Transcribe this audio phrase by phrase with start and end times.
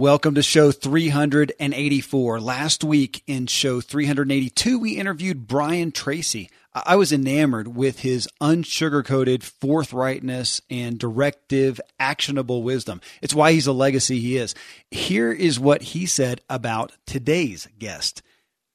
[0.00, 2.40] Welcome to show 384.
[2.40, 6.48] Last week in show 382, we interviewed Brian Tracy.
[6.72, 13.02] I was enamored with his unsugarcoated forthrightness and directive, actionable wisdom.
[13.20, 14.54] It's why he's a legacy he is.
[14.90, 18.22] Here is what he said about today's guest.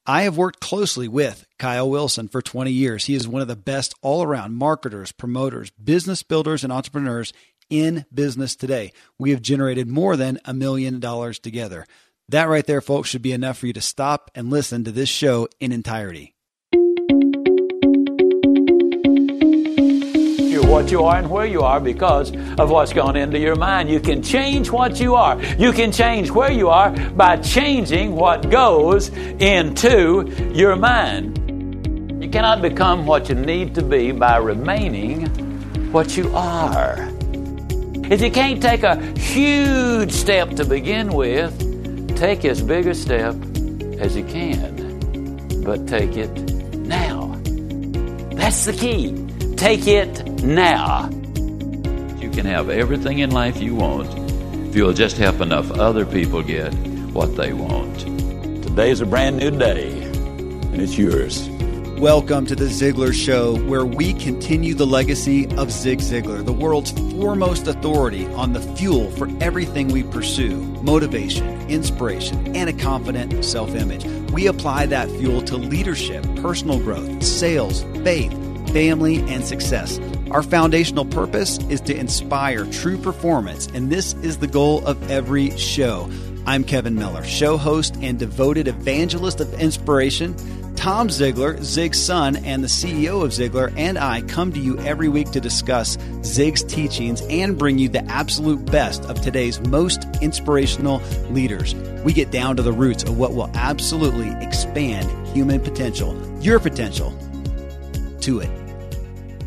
[0.05, 3.05] I have worked closely with Kyle Wilson for 20 years.
[3.05, 7.34] He is one of the best all around marketers, promoters, business builders, and entrepreneurs
[7.70, 8.91] in business today.
[9.18, 11.86] We have generated more than a million dollars together.
[12.29, 15.10] That right there, folks, should be enough for you to stop and listen to this
[15.10, 16.33] show in entirety.
[20.55, 23.89] You're what you are and where you are because of what's gone into your mind.
[23.89, 25.39] You can change what you are.
[25.55, 31.38] You can change where you are by changing what goes into your mind.
[32.23, 35.27] You cannot become what you need to be by remaining
[35.91, 37.14] what you are.
[38.08, 43.33] If you can't take a huge step to begin with, take as big a step
[44.00, 46.31] as you can, but take it
[46.75, 47.35] now.
[48.35, 49.25] That's the key.
[49.55, 51.09] Take it now.
[52.19, 54.08] You can have everything in life you want
[54.69, 56.75] if you'll just help enough other people get
[57.11, 58.02] what they want.
[58.61, 61.49] Today's a brand new day, and it's yours.
[61.99, 66.91] Welcome to the Ziglar Show, where we continue the legacy of Zig Ziglar, the world's
[66.91, 73.73] foremost authority on the fuel for everything we pursue motivation, inspiration, and a confident self
[73.75, 74.03] image.
[74.33, 78.33] We apply that fuel to leadership, personal growth, sales, faith,
[78.73, 79.97] family, and success.
[80.31, 85.57] Our foundational purpose is to inspire true performance, and this is the goal of every
[85.57, 86.11] show.
[86.45, 90.35] I'm Kevin Miller, show host and devoted evangelist of inspiration
[90.75, 95.09] Tom Ziglar, Zig's son and the CEO of Ziglar, and I come to you every
[95.09, 101.01] week to discuss Zig's teachings and bring you the absolute best of today's most inspirational
[101.29, 101.73] leaders.
[102.03, 107.11] We get down to the roots of what will absolutely expand human potential, your potential,
[108.21, 108.49] to it.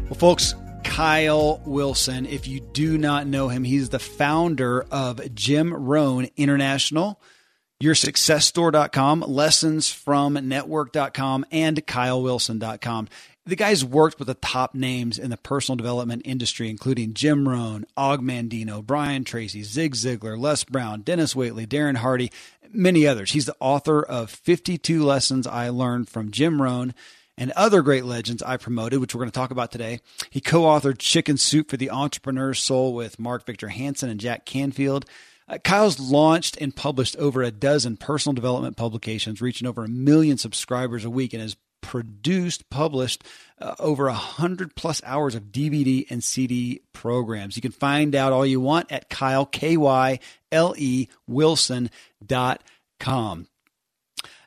[0.05, 5.73] Well, folks, Kyle Wilson, if you do not know him, he's the founder of Jim
[5.73, 7.21] Rohn International
[7.83, 13.09] yoursuccessstore.com, lessonsfromnetwork.com, and kylewilson.com.
[13.47, 17.87] The guy's worked with the top names in the personal development industry, including Jim Rohn,
[17.97, 22.31] Og Mandino, Brian Tracy, Zig Ziglar, Les Brown, Dennis Waitley, Darren Hardy,
[22.71, 23.31] many others.
[23.31, 26.93] He's the author of 52 Lessons I Learned from Jim Rohn
[27.39, 30.01] and other great legends I promoted, which we're going to talk about today.
[30.29, 34.45] He co authored Chicken Soup for the Entrepreneur's Soul with Mark Victor Hansen and Jack
[34.45, 35.07] Canfield.
[35.49, 40.37] Uh, Kyle's launched and published over a dozen personal development publications, reaching over a million
[40.39, 43.25] subscribers a week, and has produced, published
[43.61, 47.57] uh, over a hundred plus hours of DVD and CD programs.
[47.57, 50.19] You can find out all you want at Kyle K Y
[50.53, 51.91] L E Wilson
[52.25, 52.63] dot
[53.01, 53.47] com.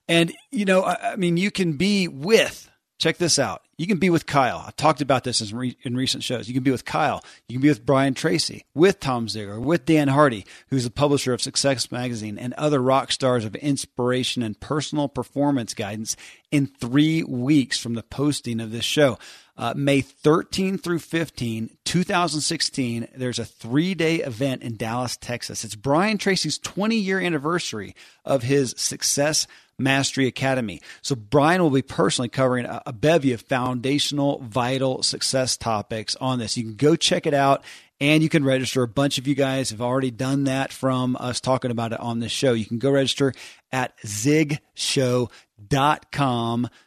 [0.07, 2.69] And you know, I, I mean, you can be with.
[2.99, 3.63] Check this out.
[3.81, 4.63] You can be with Kyle.
[4.67, 6.47] I talked about this in, re- in recent shows.
[6.47, 7.23] You can be with Kyle.
[7.49, 11.33] You can be with Brian Tracy, with Tom Ziglar, with Dan Hardy, who's the publisher
[11.33, 16.15] of Success Magazine, and other rock stars of inspiration and personal performance guidance
[16.51, 19.17] in three weeks from the posting of this show.
[19.57, 25.63] Uh, May 13 through 15, 2016, there's a three day event in Dallas, Texas.
[25.63, 27.95] It's Brian Tracy's 20 year anniversary
[28.25, 29.47] of his Success
[29.77, 30.81] Mastery Academy.
[31.01, 36.39] So Brian will be personally covering a, a bevy of foundational, vital success topics on
[36.39, 36.57] this.
[36.57, 37.63] You can go check it out
[37.99, 38.83] and you can register.
[38.83, 42.19] A bunch of you guys have already done that from us talking about it on
[42.19, 42.53] this show.
[42.53, 43.33] You can go register
[43.71, 45.29] at zigshow.com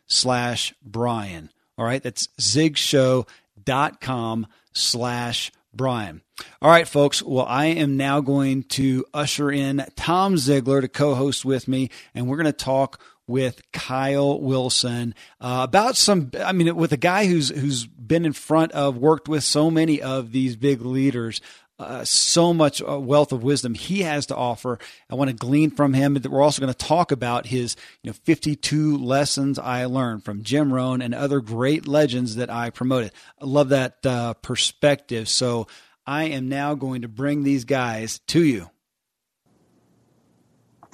[0.07, 1.51] slash Brian.
[1.77, 2.03] All right.
[2.03, 6.23] That's zigshow.com slash Brian.
[6.61, 7.23] All right, folks.
[7.23, 11.91] Well, I am now going to usher in Tom Ziglar to co host with me,
[12.15, 16.31] and we're going to talk with Kyle Wilson uh, about some.
[16.41, 20.03] I mean, with a guy who's who's been in front of, worked with so many
[20.03, 21.41] of these big leaders.
[21.77, 24.79] Uh, so much uh, wealth of wisdom he has to offer.
[25.11, 26.17] I want to glean from him.
[26.31, 30.73] We're also going to talk about his, you know, 52 lessons I learned from Jim
[30.73, 33.11] Rohn and other great legends that I promoted.
[33.43, 35.29] I love that uh, perspective.
[35.29, 35.67] So
[36.07, 38.71] I am now going to bring these guys to you.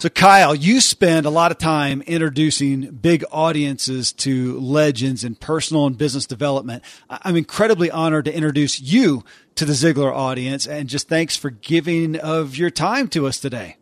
[0.00, 5.84] So, Kyle, you spend a lot of time introducing big audiences to legends in personal
[5.84, 6.84] and business development.
[7.10, 9.24] I'm incredibly honored to introduce you
[9.60, 13.76] to the Ziglar audience, and just thanks for giving of your time to us today.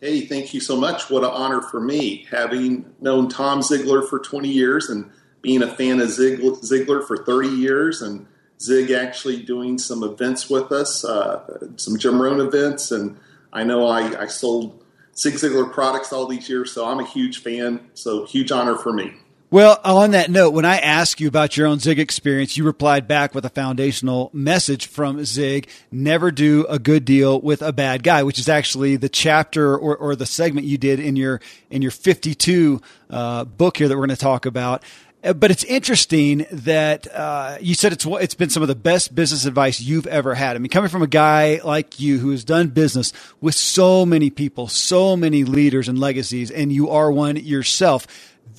[0.00, 1.10] Hey, thank you so much.
[1.10, 5.10] What an honor for me, having known Tom Ziglar for 20 years and
[5.42, 8.28] being a fan of Ziglar for 30 years, and
[8.60, 13.18] Zig actually doing some events with us, uh, some Jim Rohn events, and
[13.52, 14.84] I know I, I sold
[15.16, 17.90] Zig Ziglar products all these years, so I'm a huge fan.
[17.94, 19.14] So huge honor for me.
[19.50, 23.08] Well, on that note, when I asked you about your own Zig experience, you replied
[23.08, 28.02] back with a foundational message from Zig never do a good deal with a bad
[28.02, 31.40] guy, which is actually the chapter or, or the segment you did in your,
[31.70, 34.84] in your 52 uh, book here that we're going to talk about.
[35.24, 39.14] Uh, but it's interesting that uh, you said it's it's been some of the best
[39.14, 40.56] business advice you've ever had.
[40.56, 44.28] I mean, coming from a guy like you who has done business with so many
[44.28, 48.06] people, so many leaders and legacies, and you are one yourself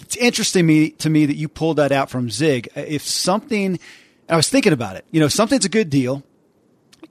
[0.02, 2.70] it's interesting me, to me that you pulled that out from Zig.
[2.76, 3.80] If something,
[4.28, 6.24] I was thinking about it, you know, something's a good deal,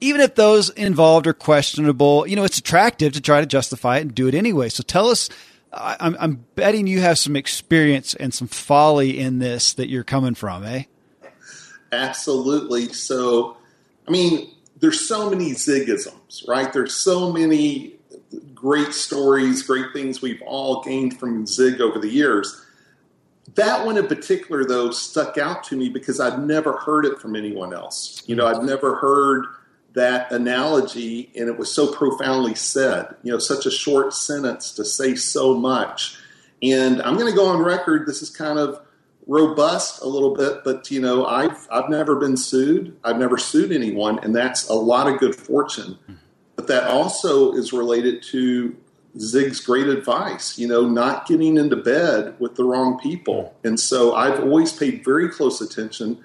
[0.01, 4.03] even if those involved are questionable, you know, it's attractive to try to justify it
[4.03, 4.69] and do it anyway.
[4.69, 5.29] So tell us,
[5.73, 10.35] I'm, I'm betting you have some experience and some folly in this that you're coming
[10.35, 10.85] from, eh?
[11.93, 12.93] Absolutely.
[12.93, 13.57] So,
[14.07, 16.73] I mean, there's so many Zigisms, right?
[16.73, 17.95] There's so many
[18.55, 22.65] great stories, great things we've all gained from Zig over the years.
[23.59, 27.35] That one in particular, though, stuck out to me because I'd never heard it from
[27.35, 28.23] anyone else.
[28.25, 29.47] You know, I'd never heard
[29.95, 33.17] that analogy, and it was so profoundly said.
[33.25, 36.17] You know, such a short sentence to say so much.
[36.63, 38.07] And I'm going to go on record.
[38.07, 38.81] This is kind of
[39.27, 42.97] robust a little bit, but you know, I've I've never been sued.
[43.03, 45.99] I've never sued anyone, and that's a lot of good fortune.
[46.05, 46.15] Mm-hmm.
[46.55, 48.77] But that also is related to
[49.19, 53.55] Zig's great advice, you know, not getting into bed with the wrong people.
[53.65, 56.23] And so I've always paid very close attention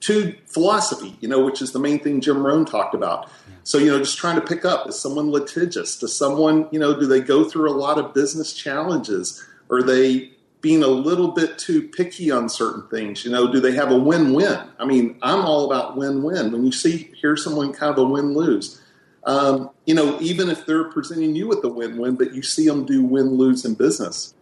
[0.00, 3.28] to philosophy, you know, which is the main thing Jim Rohn talked about.
[3.64, 5.98] So, you know, just trying to pick up is someone litigious?
[5.98, 9.44] Does someone, you know, do they go through a lot of business challenges?
[9.70, 10.32] Are they
[10.62, 13.24] being a little bit too picky on certain things?
[13.24, 14.58] You know, do they have a win win?
[14.78, 16.52] I mean, I'm all about win win.
[16.52, 18.80] When you see, hear someone kind of a win lose,
[19.24, 22.86] um, you know, even if they're presenting you with a win-win, but you see them
[22.86, 24.34] do win-lose in business,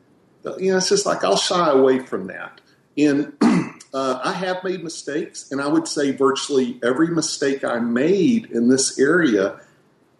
[0.58, 2.60] you know, it's just like I'll shy away from that.
[2.96, 3.32] And
[3.94, 8.68] uh, I have made mistakes, and I would say virtually every mistake I made in
[8.68, 9.60] this area,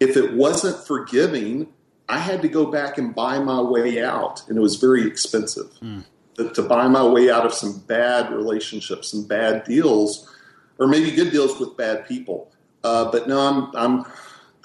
[0.00, 1.68] if it wasn't forgiving,
[2.08, 5.70] I had to go back and buy my way out, and it was very expensive
[5.82, 6.04] mm.
[6.36, 10.32] to, to buy my way out of some bad relationships, some bad deals,
[10.78, 12.50] or maybe good deals with bad people.
[12.84, 14.04] Uh, but no, I'm I'm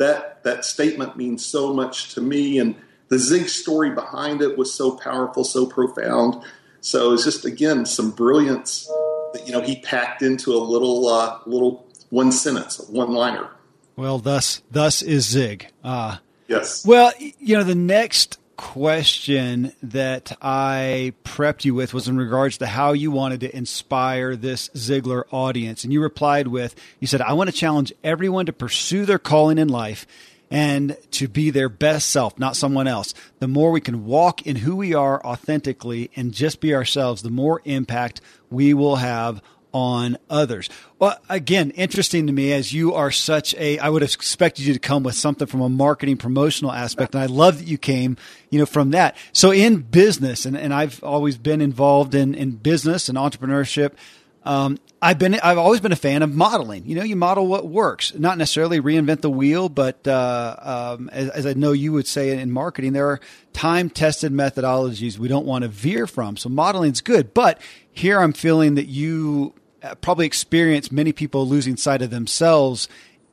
[0.03, 2.75] that that statement means so much to me, and
[3.07, 6.43] the Zig story behind it was so powerful, so profound.
[6.81, 8.85] So it's just again some brilliance
[9.33, 13.49] that you know he packed into a little uh, little one sentence, one liner.
[13.95, 15.67] Well, thus thus is Zig.
[15.83, 16.17] Uh,
[16.47, 16.85] yes.
[16.85, 22.67] Well, you know the next question that I prepped you with was in regards to
[22.67, 25.83] how you wanted to inspire this Ziglar audience.
[25.83, 29.57] And you replied with, you said, I want to challenge everyone to pursue their calling
[29.57, 30.05] in life
[30.51, 33.15] and to be their best self, not someone else.
[33.39, 37.31] The more we can walk in who we are authentically and just be ourselves, the
[37.31, 38.21] more impact
[38.51, 39.41] we will have
[39.73, 40.69] on others.
[40.99, 44.73] Well, again, interesting to me as you are such a, I would have expected you
[44.73, 47.15] to come with something from a marketing promotional aspect.
[47.15, 48.15] And I love that you came,
[48.51, 49.17] you know, from that.
[49.33, 53.93] So in business, and, and I've always been involved in, in business and entrepreneurship.
[54.45, 56.85] Um, I've been, I've always been a fan of modeling.
[56.85, 61.29] You know, you model what works, not necessarily reinvent the wheel, but uh, um, as,
[61.29, 63.21] as, I know you would say in marketing, there are
[63.53, 66.35] time-tested methodologies we don't want to veer from.
[66.35, 67.61] So modeling is good, but
[67.91, 69.53] here I'm feeling that you
[70.01, 72.87] probably experience many people losing sight of themselves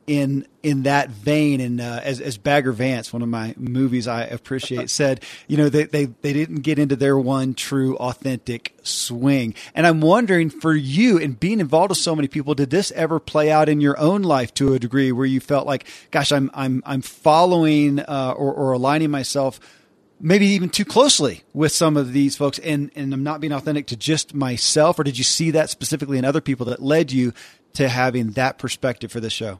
[0.07, 1.61] in in that vein.
[1.61, 5.69] And uh, as as Bagger Vance, one of my movies I appreciate, said, you know,
[5.69, 9.53] they, they they didn't get into their one true authentic swing.
[9.73, 13.19] And I'm wondering for you, and being involved with so many people, did this ever
[13.19, 16.49] play out in your own life to a degree where you felt like, gosh, I'm
[16.53, 19.59] I'm I'm following uh, or, or aligning myself
[20.21, 23.87] maybe even too closely with some of these folks and, and I'm not being authentic
[23.87, 24.99] to just myself?
[24.99, 27.33] Or did you see that specifically in other people that led you
[27.73, 29.59] to having that perspective for this show?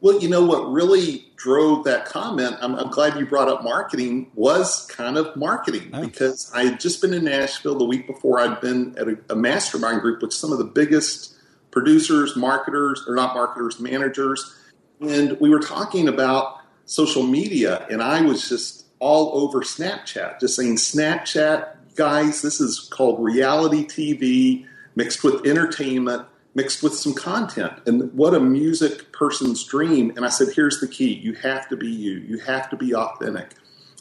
[0.00, 2.56] Well, you know what really drove that comment?
[2.60, 4.30] I'm, I'm glad you brought up marketing.
[4.34, 6.02] Was kind of marketing oh.
[6.02, 8.38] because I had just been in Nashville the week before.
[8.38, 11.34] I'd been at a, a mastermind group with some of the biggest
[11.70, 14.54] producers, marketers, or not marketers, managers,
[15.00, 17.86] and we were talking about social media.
[17.90, 23.86] And I was just all over Snapchat, just saying, Snapchat, guys, this is called reality
[23.86, 27.72] TV mixed with entertainment, mixed with some content.
[27.86, 30.12] And what a music person's dream.
[30.16, 32.94] And I said, here's the key you have to be you, you have to be
[32.94, 33.50] authentic.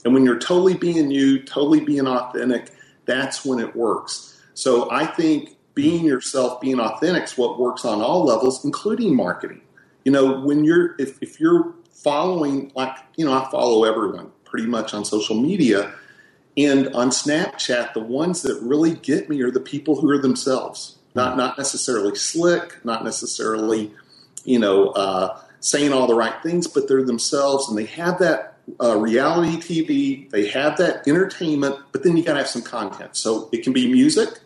[0.06, 2.72] And when you're totally being you, totally being authentic,
[3.06, 4.42] that's when it works.
[4.54, 9.62] So I think being yourself, being authentic is what works on all levels, including marketing.
[10.06, 14.68] You know, when you're, if, if you're following, like, you know, I follow everyone pretty
[14.68, 15.92] much on social media.
[16.56, 21.00] And on Snapchat, the ones that really get me are the people who are themselves,
[21.16, 23.92] not not necessarily slick, not necessarily,
[24.46, 28.58] you know, uh, saying all the right things, but they're themselves, and they have that
[28.80, 33.16] uh, reality TV, they have that entertainment, but then you got to have some content.
[33.16, 34.40] So it can be music,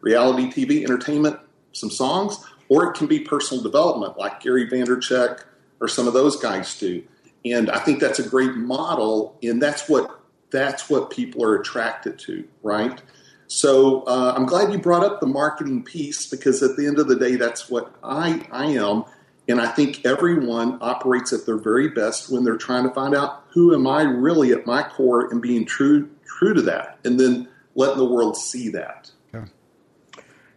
[0.00, 1.38] reality TV, entertainment,
[1.72, 5.44] some songs, or it can be personal development, like Gary Vaynerchuk
[5.80, 7.02] or some of those guys do.
[7.44, 10.20] And I think that's a great model, and that's what
[10.50, 13.02] that's what people are attracted to, right?
[13.46, 17.08] So uh, I'm glad you brought up the marketing piece because at the end of
[17.08, 19.04] the day, that's what I I am,
[19.48, 23.44] and I think everyone operates at their very best when they're trying to find out
[23.52, 27.48] who am I really at my core and being true true to that, and then
[27.74, 29.10] letting the world see that.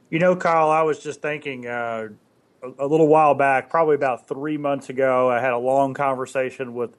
[0.10, 2.10] You know, Kyle, I was just thinking uh,
[2.64, 6.92] a, little while back, probably about three months ago, I had a long conversation with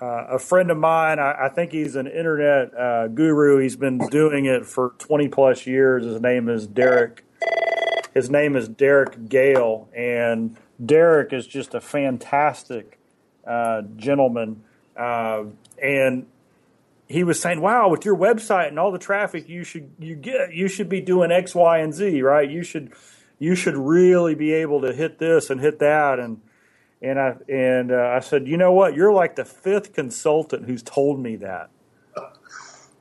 [0.00, 1.18] uh, a friend of mine.
[1.18, 3.58] I, I, think he's an internet uh, guru.
[3.58, 6.04] He's been doing it for 20 plus years.
[6.04, 7.24] His name is Derek.
[8.12, 12.98] His name is Derek Gehl, and Derek is just a fantastic
[13.46, 14.62] uh, gentleman.
[14.96, 15.44] Uh,
[15.82, 16.26] and
[17.08, 20.54] he was saying, "Wow, with your website and all the traffic you should you get,
[20.54, 22.50] you should be doing X, Y, and Z, right?
[22.50, 22.94] You should
[23.38, 26.40] you should really be able to hit this and hit that." And
[27.02, 28.94] and I and uh, I said, "You know what?
[28.94, 31.70] You're like the fifth consultant who's told me that."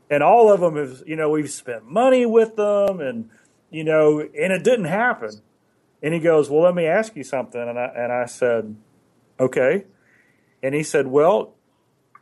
[0.09, 1.03] And all of them have.
[1.05, 3.29] you know, we've spent money with them, and
[3.69, 5.41] you know, and it didn't happen.
[6.03, 8.75] And he goes, "Well, let me ask you something." And I and I said,
[9.39, 9.85] "Okay."
[10.61, 11.55] And he said, "Well,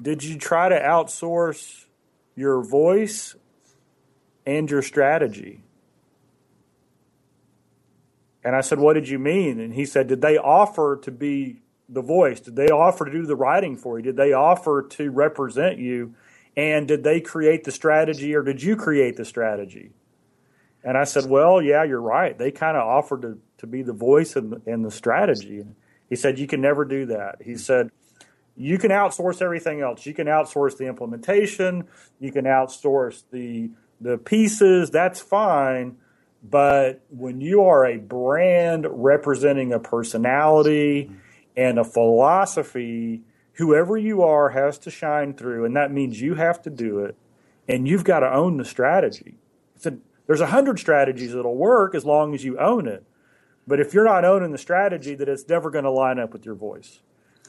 [0.02, 1.86] did you try to outsource
[2.36, 3.36] your voice
[4.46, 5.64] and your strategy?
[8.44, 9.60] And I said, What did you mean?
[9.60, 12.40] And he said, Did they offer to be the voice?
[12.40, 14.04] Did they offer to do the writing for you?
[14.04, 16.16] Did they offer to represent you?
[16.56, 19.92] And did they create the strategy or did you create the strategy?
[20.84, 22.38] And I said, Well, yeah, you're right.
[22.38, 25.64] They kind of offered to, to be the voice and, and the strategy.
[26.10, 27.38] He said, You can never do that.
[27.42, 27.92] He said,
[28.56, 30.06] you can outsource everything else.
[30.06, 31.88] You can outsource the implementation.
[32.20, 34.92] You can outsource the the pieces.
[34.92, 35.98] That's fine.
[36.44, 41.10] But when you are a brand representing a personality
[41.56, 43.22] and a philosophy,
[43.54, 47.16] whoever you are has to shine through, and that means you have to do it,
[47.68, 49.36] and you've got to own the strategy.
[49.86, 49.94] A,
[50.28, 53.06] there's a hundred strategies that'll work as long as you own it.
[53.66, 56.46] But if you're not owning the strategy, that it's never going to line up with
[56.46, 57.00] your voice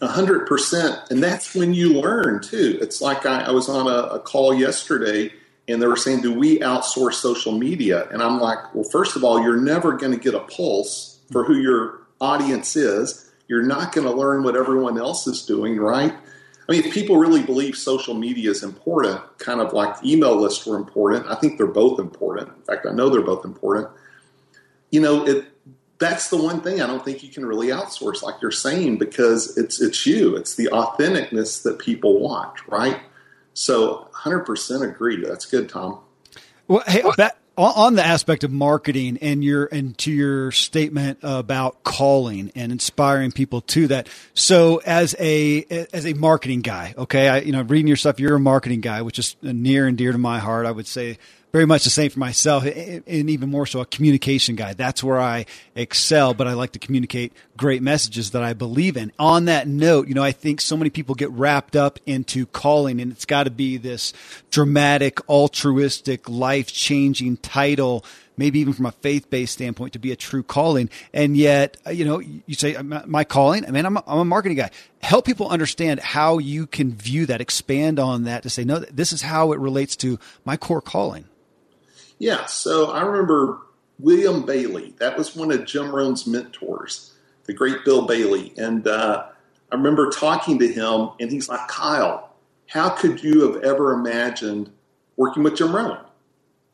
[0.00, 2.78] A hundred percent, and that's when you learn too.
[2.80, 5.32] It's like I, I was on a, a, call yesterday,
[5.68, 9.24] and they were saying, "Do we outsource social media?" And I'm like, "Well, first of
[9.24, 13.30] all, you're never going to get a pulse for who your audience is.
[13.48, 16.14] You're not going to learn what everyone else is doing, right?"
[16.66, 20.64] I mean, if people really believe social media is important, kind of like email lists
[20.64, 22.48] were important, I think they're both important.
[22.48, 23.88] In fact, I know they're both important.
[24.90, 25.44] You know, it,
[25.98, 29.56] that's the one thing I don't think you can really outsource, like you're saying, because
[29.58, 30.36] it's it's you.
[30.36, 33.00] It's the authenticness that people want, right?
[33.54, 35.24] So, 100% agree.
[35.24, 36.00] That's good, Tom.
[36.66, 41.84] Well, hey, that, on the aspect of marketing and your and to your statement about
[41.84, 44.08] calling and inspiring people to that.
[44.34, 48.36] So, as a as a marketing guy, okay, I, you know, reading your stuff, you're
[48.36, 50.66] a marketing guy, which is near and dear to my heart.
[50.66, 51.18] I would say
[51.54, 54.74] very much the same for myself, and even more so a communication guy.
[54.74, 55.46] That's where I
[55.76, 59.12] excel, but I like to communicate great messages that I believe in.
[59.20, 63.00] On that note, you know, I think so many people get wrapped up into calling,
[63.00, 64.12] and it's got to be this
[64.50, 68.04] dramatic, altruistic, life changing title
[68.36, 70.90] maybe even from a faith based standpoint, to be a true calling.
[71.12, 74.24] And yet, uh, you know, you say, my calling, I mean, I'm a, I'm a
[74.24, 74.70] marketing guy.
[75.02, 79.12] Help people understand how you can view that, expand on that to say, no, this
[79.12, 81.26] is how it relates to my core calling.
[82.18, 83.60] Yeah, so I remember
[83.98, 84.94] William Bailey.
[84.98, 87.12] That was one of Jim Rohn's mentors,
[87.44, 88.52] the great Bill Bailey.
[88.56, 89.26] And uh,
[89.70, 92.34] I remember talking to him, and he's like, Kyle,
[92.68, 94.70] how could you have ever imagined
[95.16, 95.98] working with Jim Rohn?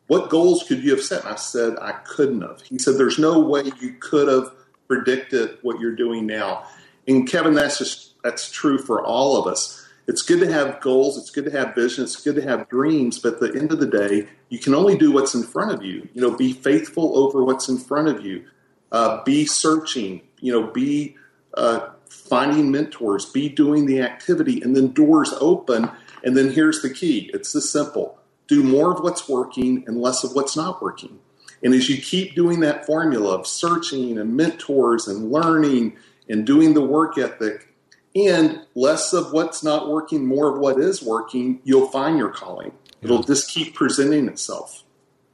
[0.07, 1.25] What goals could you have set?
[1.25, 2.63] And I said, I couldn't have.
[2.63, 4.53] He said, There's no way you could have
[4.89, 6.65] predicted what you're doing now.
[7.07, 9.80] And Kevin, that's just that's true for all of us
[10.11, 13.21] it's good to have goals, it's good to have vision, it's good to have dreams,
[13.21, 15.85] but at the end of the day, you can only do what's in front of
[15.85, 16.09] you.
[16.13, 18.45] You know, be faithful over what's in front of you.
[18.91, 21.17] Uh, be searching, you know, be
[21.55, 25.89] uh, finding mentors, be doing the activity, and then doors open.
[26.25, 30.25] And then here's the key it's this simple do more of what's working and less
[30.25, 31.21] of what's not working.
[31.63, 35.97] And as you keep doing that formula of searching and mentors and learning
[36.29, 37.69] and doing the work ethic,
[38.15, 42.73] and less of what's not working, more of what is working, you'll find your calling.
[43.03, 44.85] It'll just keep presenting itself.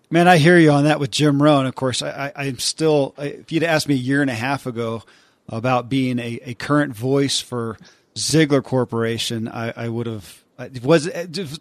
[0.09, 1.67] Man, I hear you on that with Jim Rohn.
[1.67, 5.03] Of course, I, am still, if you'd asked me a year and a half ago
[5.49, 7.77] about being a, a current voice for
[8.15, 11.11] Ziglar Corporation, I, I would have, it was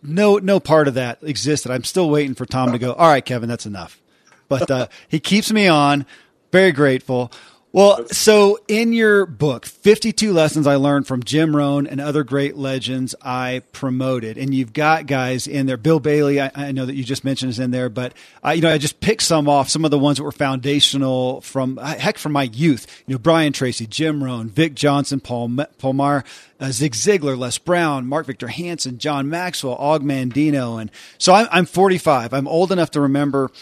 [0.03, 1.71] no, no part of that existed.
[1.71, 3.99] I'm still waiting for Tom to go, all right, Kevin, that's enough.
[4.47, 6.05] But uh, he keeps me on.
[6.51, 7.31] Very grateful.
[7.75, 12.55] Well, so in your book, 52 lessons I learned from Jim Rohn and other great
[12.55, 14.37] legends I promoted.
[14.37, 15.75] And you've got guys in there.
[15.75, 18.61] Bill Bailey, I, I know that you just mentioned is in there, but I, you
[18.61, 22.17] know, I just picked some off, some of the ones that were foundational from, heck,
[22.17, 23.03] from my youth.
[23.07, 26.23] You know, Brian Tracy, Jim Rohn, Vic Johnson, Paul, Paul Meyer,
[26.61, 30.79] uh, Zig Ziglar, Les Brown, Mark Victor Hansen, John Maxwell, Og Mandino.
[30.79, 32.33] And so I'm, I'm 45.
[32.33, 33.51] I'm old enough to remember–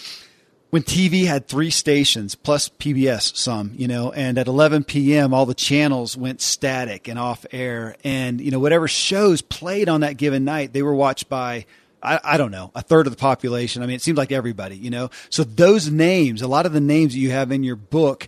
[0.74, 5.32] when TV had three stations plus PBS some, you know, and at 11 p.m.
[5.32, 10.02] all the channels went static and off air, and you know whatever shows played on
[10.02, 11.68] that given night, they were watched by.
[12.02, 13.84] I, I don't know, a third of the population.
[13.84, 15.12] I mean, it seems like everybody, you know.
[15.30, 18.28] So those names, a lot of the names that you have in your book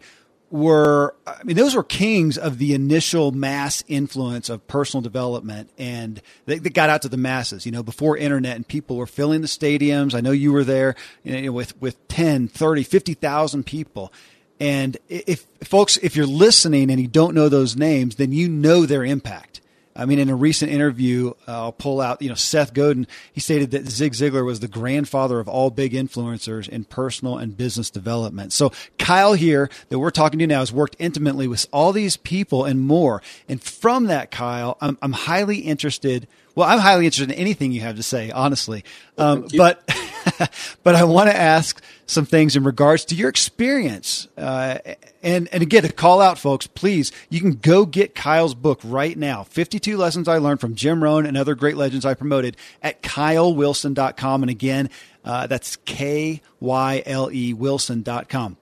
[0.55, 6.21] were I mean those were kings of the initial mass influence of personal development and
[6.45, 9.41] they, they, got out to the masses you know before internet and people were filling
[9.41, 10.15] the stadiums.
[10.15, 14.13] I know you were there you know, with with 10 30 50,000 people.
[14.59, 18.85] And if folks if you're listening and you don't know those names then you know
[18.85, 19.59] their impact
[19.95, 23.39] I mean, in a recent interview, uh, I'll pull out, you know, Seth Godin, he
[23.39, 27.89] stated that Zig Ziglar was the grandfather of all big influencers in personal and business
[27.89, 28.51] development.
[28.51, 32.65] So Kyle here that we're talking to now has worked intimately with all these people
[32.65, 33.21] and more.
[33.47, 36.27] And from that, Kyle, I'm, I'm highly interested.
[36.55, 38.83] Well, I'm highly interested in anything you have to say, honestly.
[39.17, 39.81] Um, but,
[40.83, 44.27] but I want to ask some things in regards to your experience.
[44.37, 44.77] Uh,
[45.23, 49.17] and, and again, to call out folks, please, you can go get Kyle's book right
[49.17, 49.43] now.
[49.43, 54.43] 52 lessons I learned from Jim Rohn and other great legends I promoted at kylewilson.com.
[54.43, 54.89] And again,
[55.23, 58.57] uh, that's K-Y-L-E Wilson.com.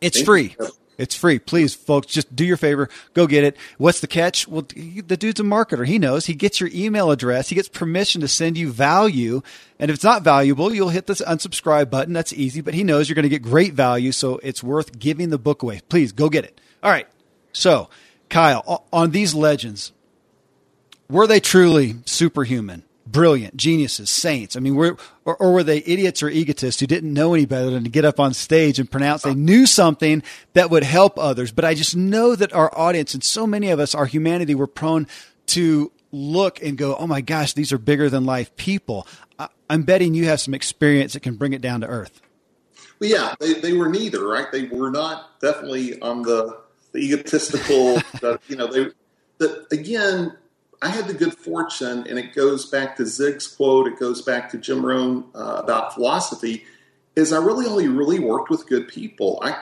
[0.00, 0.56] It's free.
[0.96, 1.38] It's free.
[1.38, 2.88] Please, folks, just do your favor.
[3.14, 3.56] Go get it.
[3.78, 4.46] What's the catch?
[4.46, 5.86] Well, the dude's a marketer.
[5.86, 6.26] He knows.
[6.26, 7.48] He gets your email address.
[7.48, 9.42] He gets permission to send you value.
[9.78, 12.12] And if it's not valuable, you'll hit this unsubscribe button.
[12.12, 14.12] That's easy, but he knows you're going to get great value.
[14.12, 15.80] So it's worth giving the book away.
[15.88, 16.60] Please go get it.
[16.82, 17.08] All right.
[17.52, 17.88] So,
[18.28, 19.92] Kyle, on these legends,
[21.08, 22.84] were they truly superhuman?
[23.06, 24.56] Brilliant, geniuses, saints.
[24.56, 27.70] I mean, were, or, or, were they idiots or egotists who didn't know any better
[27.70, 30.22] than to get up on stage and pronounce they knew something
[30.54, 31.52] that would help others?
[31.52, 34.66] But I just know that our audience and so many of us, our humanity, were
[34.66, 35.06] prone
[35.46, 39.06] to look and go, oh my gosh, these are bigger than life people.
[39.38, 42.20] I, I'm betting you have some experience that can bring it down to earth.
[43.00, 44.50] Well, yeah, they, they were neither, right?
[44.50, 46.60] They were not definitely on the,
[46.92, 48.90] the egotistical, uh, you know, they,
[49.38, 50.36] that again,
[50.84, 54.50] I had the good fortune, and it goes back to Zig's quote, it goes back
[54.50, 56.64] to Jim Rohn uh, about philosophy,
[57.16, 59.42] is I really only really worked with good people.
[59.42, 59.56] I,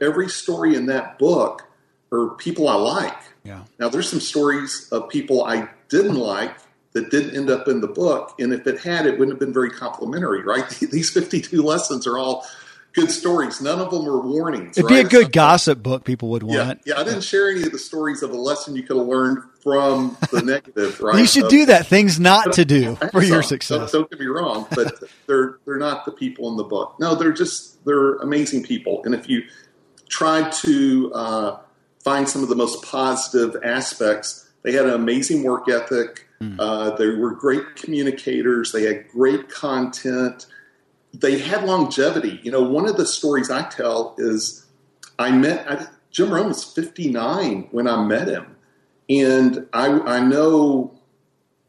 [0.00, 1.66] every story in that book
[2.12, 3.18] are people I like.
[3.42, 3.64] Yeah.
[3.80, 6.56] Now, there's some stories of people I didn't like
[6.92, 9.52] that didn't end up in the book, and if it had, it wouldn't have been
[9.52, 10.68] very complimentary, right?
[10.92, 12.46] These 52 lessons are all
[12.92, 13.60] good stories.
[13.60, 14.76] None of them were warnings.
[14.76, 15.02] It'd right?
[15.02, 16.80] be a good gossip book people would want.
[16.84, 19.06] Yeah, yeah, I didn't share any of the stories of a lesson you could have
[19.06, 21.00] learned from the negative.
[21.00, 21.18] Right?
[21.18, 21.86] you should do that.
[21.86, 23.92] Things not to do for your success.
[23.92, 26.96] Don't, don't, get me wrong, but they're they're not the people in the book.
[26.98, 29.02] No, they're just they're amazing people.
[29.04, 29.42] And if you
[30.08, 31.58] try to uh,
[32.02, 36.26] find some of the most positive aspects, they had an amazing work ethic.
[36.42, 36.56] Mm.
[36.58, 38.72] Uh, they were great communicators.
[38.72, 40.46] They had great content
[41.12, 42.40] they had longevity.
[42.42, 44.66] You know, one of the stories I tell is
[45.18, 48.56] I met I, Jim Rohn was 59 when I met him,
[49.08, 50.98] and I, I know,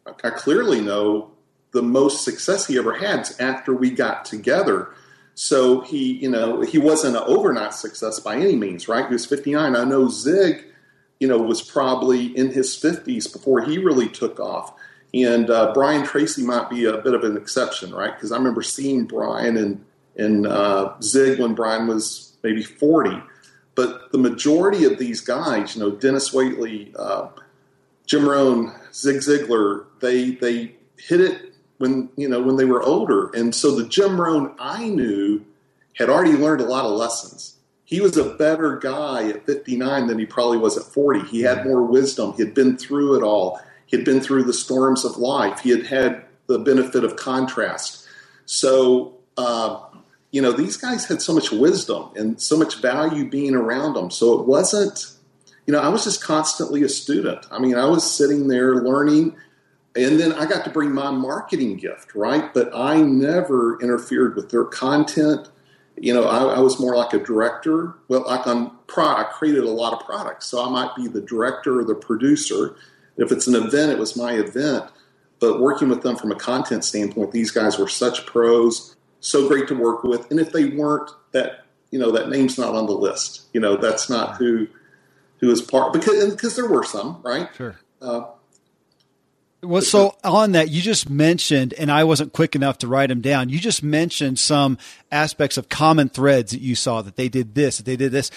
[0.06, 1.32] I clearly know
[1.72, 4.94] the most success he ever had after we got together.
[5.34, 9.08] So he, you know, he wasn't an overnight success by any means, right?
[9.08, 9.76] He was 59.
[9.76, 10.66] I know Zig,
[11.20, 14.74] you know, was probably in his 50s before he really took off.
[15.14, 18.14] And uh, Brian Tracy might be a bit of an exception, right?
[18.16, 19.86] Because I remember seeing Brian and
[20.18, 23.22] and uh, Zig when Brian was maybe forty.
[23.76, 27.30] But the majority of these guys, you know, Dennis Waitley, uh,
[28.06, 33.30] Jim Rohn, Zig Ziglar, they they hit it when you know when they were older.
[33.34, 35.46] And so the Jim Rohn I knew
[35.96, 37.58] had already learned a lot of lessons.
[37.84, 41.28] He was a better guy at 59 than he probably was at 40.
[41.28, 42.32] He had more wisdom.
[42.38, 43.60] He had been through it all
[43.92, 45.60] he had been through the storms of life.
[45.60, 48.08] He had had the benefit of contrast.
[48.46, 49.82] So, uh,
[50.32, 54.10] you know, these guys had so much wisdom and so much value being around them.
[54.10, 55.12] So it wasn't,
[55.68, 57.46] you know, I was just constantly a student.
[57.52, 59.36] I mean, I was sitting there learning,
[59.94, 62.54] and then I got to bring my marketing gift, right?
[62.54, 65.50] But I never interfered with their content.
[65.98, 67.96] You know, I, I was more like a director.
[68.08, 71.22] Well, like on pro, I created a lot of products, so I might be the
[71.22, 72.76] director or the producer.
[73.22, 74.86] If it's an event, it was my event.
[75.40, 79.68] But working with them from a content standpoint, these guys were such pros, so great
[79.70, 80.30] to work with.
[80.30, 83.44] And if they weren't, that you know, that name's not on the list.
[83.54, 84.68] You know, that's not who
[85.38, 87.50] who is part because because there were some, right?
[87.56, 87.76] Sure.
[88.02, 88.26] Uh,
[89.64, 93.22] well, so on that, you just mentioned, and I wasn't quick enough to write them
[93.22, 93.50] down.
[93.50, 94.80] You just mentioned some
[95.12, 98.32] aspects of common threads that you saw that they did this, that they did this.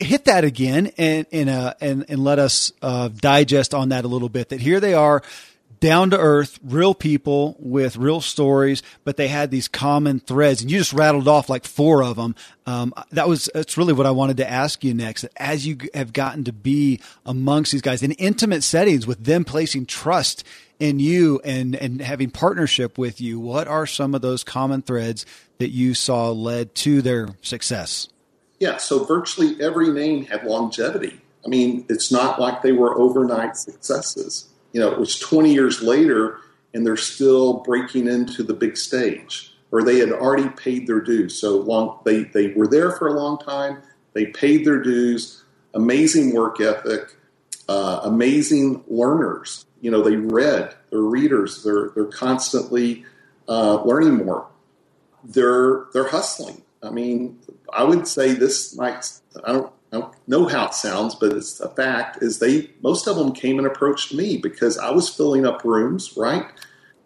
[0.00, 4.08] Hit that again, and and uh, and and let us uh, digest on that a
[4.08, 4.50] little bit.
[4.50, 5.22] That here they are
[5.80, 10.70] down to earth, real people with real stories, but they had these common threads, and
[10.70, 12.34] you just rattled off like four of them.
[12.66, 15.24] Um, that was that's really what I wanted to ask you next.
[15.36, 19.86] As you have gotten to be amongst these guys in intimate settings, with them placing
[19.86, 20.44] trust
[20.78, 25.26] in you and and having partnership with you, what are some of those common threads
[25.58, 28.08] that you saw led to their success?
[28.58, 31.20] Yeah, so virtually every name had longevity.
[31.44, 35.82] I mean, it's not like they were overnight successes you know, it was 20 years
[35.82, 36.40] later
[36.74, 41.38] and they're still breaking into the big stage or they had already paid their dues.
[41.38, 43.82] So long, they, they were there for a long time.
[44.12, 45.42] They paid their dues,
[45.74, 47.14] amazing work ethic,
[47.68, 49.66] uh, amazing learners.
[49.80, 53.04] You know, they read, they're readers, they're, they're constantly
[53.48, 54.46] uh, learning more.
[55.24, 56.62] They're, they're hustling.
[56.82, 57.38] I mean,
[57.72, 59.10] I would say this might,
[59.44, 63.06] I don't, I don't know how it sounds, but it's a fact, is they most
[63.06, 66.44] of them came and approached me because I was filling up rooms, right?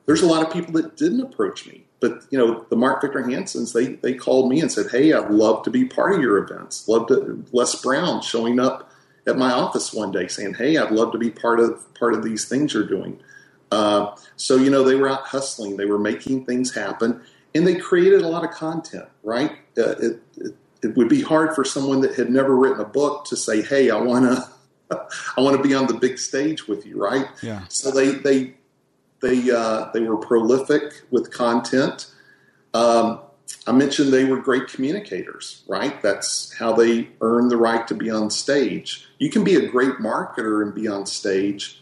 [0.06, 1.84] There's a lot of people that didn't approach me.
[2.00, 5.30] But you know, the Mark Victor Hansens, they they called me and said, Hey, I'd
[5.30, 6.88] love to be part of your events.
[6.88, 8.90] Love to Les Brown showing up
[9.26, 12.24] at my office one day saying, Hey, I'd love to be part of part of
[12.24, 13.20] these things you're doing.
[13.70, 17.22] Uh, so you know, they were out hustling, they were making things happen,
[17.54, 19.52] and they created a lot of content, right?
[19.76, 23.24] Uh, it, it, it would be hard for someone that had never written a book
[23.26, 24.48] to say, "Hey, I want to."
[25.36, 27.26] I want to be on the big stage with you, right?
[27.42, 27.64] Yeah.
[27.68, 28.54] So they they
[29.22, 32.08] they uh, they were prolific with content.
[32.74, 33.20] Um,
[33.66, 36.00] I mentioned they were great communicators, right?
[36.02, 39.08] That's how they earned the right to be on stage.
[39.18, 41.80] You can be a great marketer and be on stage,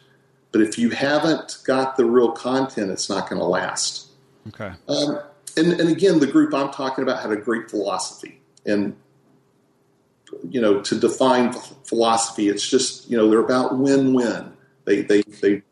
[0.52, 4.09] but if you haven't got the real content, it's not going to last.
[4.48, 4.72] Okay.
[4.88, 5.20] Um,
[5.56, 8.40] and, and again, the group I'm talking about had a great philosophy.
[8.66, 8.96] And
[10.48, 11.52] you know to define
[11.84, 14.52] philosophy it's just you know they're about win-win.
[14.84, 15.62] They they they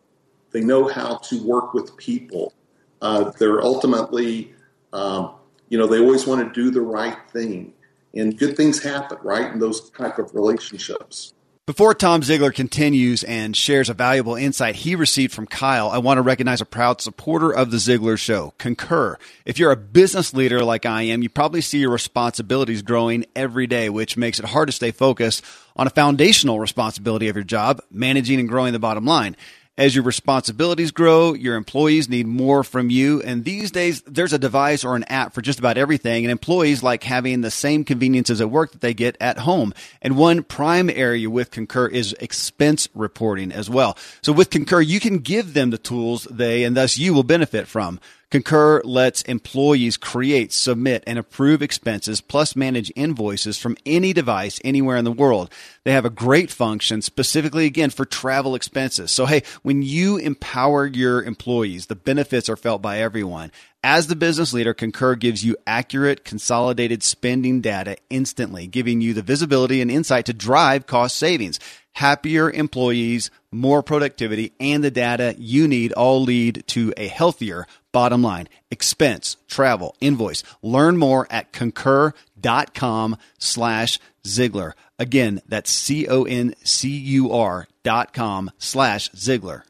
[0.51, 2.55] they know how to work with people.
[3.01, 4.55] Uh, they're ultimately
[4.93, 5.35] um,
[5.69, 7.75] you know they always want to do the right thing.
[8.15, 11.35] And good things happen right in those type of relationships
[11.69, 16.17] before Tom Ziglar continues and shares a valuable insight he received from Kyle, I want
[16.17, 19.19] to recognize a proud supporter of the Ziglar Show, Concur.
[19.45, 23.67] If you're a business leader like I am, you probably see your responsibilities growing every
[23.67, 25.45] day, which makes it hard to stay focused
[25.77, 29.37] on a foundational responsibility of your job, managing and growing the bottom line.
[29.79, 33.23] As your responsibilities grow, your employees need more from you.
[33.23, 36.25] And these days, there's a device or an app for just about everything.
[36.25, 39.73] And employees like having the same conveniences at work that they get at home.
[40.03, 43.97] And one prime area with Concur is expense reporting as well.
[44.21, 47.69] So with Concur, you can give them the tools they and thus you will benefit
[47.69, 48.01] from.
[48.31, 54.99] Concur lets employees create, submit, and approve expenses plus manage invoices from any device anywhere
[54.99, 55.51] in the world.
[55.85, 59.11] They have a great function specifically again for travel expenses.
[59.13, 63.51] So hey, when you empower your employees, the benefits are felt by everyone.
[63.83, 69.23] As the business leader, Concur gives you accurate, consolidated spending data instantly, giving you the
[69.23, 71.59] visibility and insight to drive cost savings.
[71.93, 77.67] Happier employees, more productivity, and the data you need all lead to a healthier
[77.99, 78.49] bottom line.
[78.71, 80.45] Expense, travel, invoice.
[80.63, 84.75] Learn more at concur.com slash Ziglar.
[85.01, 89.63] Again, that's C-O-N-C-U-R dot com slash Ziglar.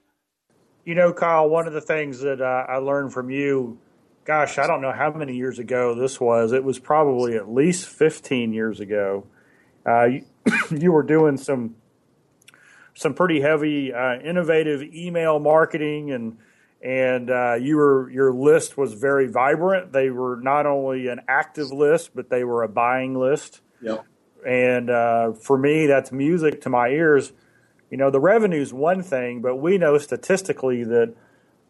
[0.85, 3.79] You know, Kyle, one of the things that uh, I learned from you,
[4.27, 6.53] gosh, I don't know how many years ago this was.
[6.53, 9.27] It was probably at least 15 years ago.
[9.87, 10.25] Uh, you,
[10.71, 11.77] you were doing some
[12.93, 16.37] some pretty heavy, uh, innovative email marketing, and
[16.83, 19.93] and uh, you were your list was very vibrant.
[19.93, 23.61] They were not only an active list, but they were a buying list.
[23.83, 24.05] Yep.
[24.47, 27.33] And uh, for me, that's music to my ears.
[27.91, 31.15] You know, the revenue is one thing, but we know statistically that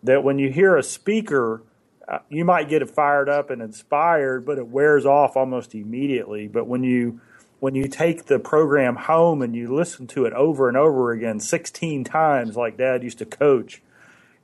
[0.02, 1.62] that when you hear a speaker,
[2.06, 6.48] uh, you might get it fired up and inspired, but it wears off almost immediately.
[6.48, 7.20] But when you
[7.60, 11.40] when you take the program home and you listen to it over and over again
[11.40, 13.82] 16 times like dad used to coach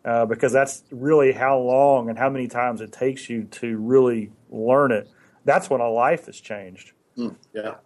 [0.04, 4.30] uh, because that's really how long and how many times it takes you to really
[4.50, 5.08] learn it.
[5.44, 6.92] That's when a life has changed.
[7.16, 7.76] Mm, yeah.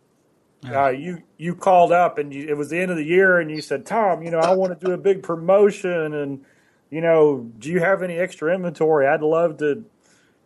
[0.87, 3.51] uh, you you called up and you, it was the end of the year and
[3.51, 6.45] you said tom you know i want to do a big promotion and
[6.91, 9.07] you know do you have any extra inventory?
[9.07, 9.85] I'd love to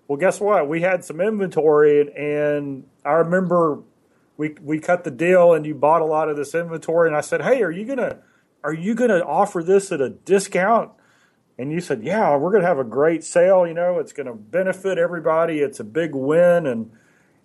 [0.09, 0.69] well guess what?
[0.69, 3.83] We had some inventory and, and i remember
[4.37, 7.21] we we cut the deal and you bought a lot of this inventory and I
[7.21, 8.19] said, "Hey, are you going to
[8.65, 10.91] are you going to offer this at a discount?"
[11.63, 14.27] And you said, "Yeah, we're going to have a great sale, you know, it's going
[14.27, 15.61] to benefit everybody.
[15.61, 16.91] It's a big win." And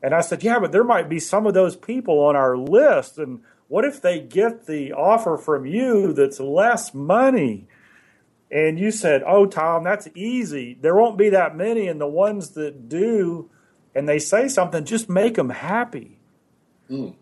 [0.01, 3.19] and I said, "Yeah, but there might be some of those people on our list
[3.19, 7.67] and what if they get the offer from you that's less money?"
[8.49, 10.75] And you said, "Oh, Tom, that's easy.
[10.81, 13.51] There won't be that many and the ones that do
[13.93, 16.17] and they say something, just make them happy."
[16.89, 17.13] Mm.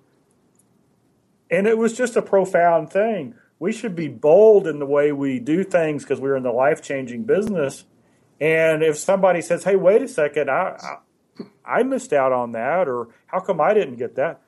[1.51, 3.35] And it was just a profound thing.
[3.59, 6.81] We should be bold in the way we do things because we're in the life
[6.81, 7.85] changing business.
[8.39, 11.45] And if somebody says, "Hey, wait a second, I, I,
[11.79, 14.41] I missed out on that," or "How come I didn't get that?"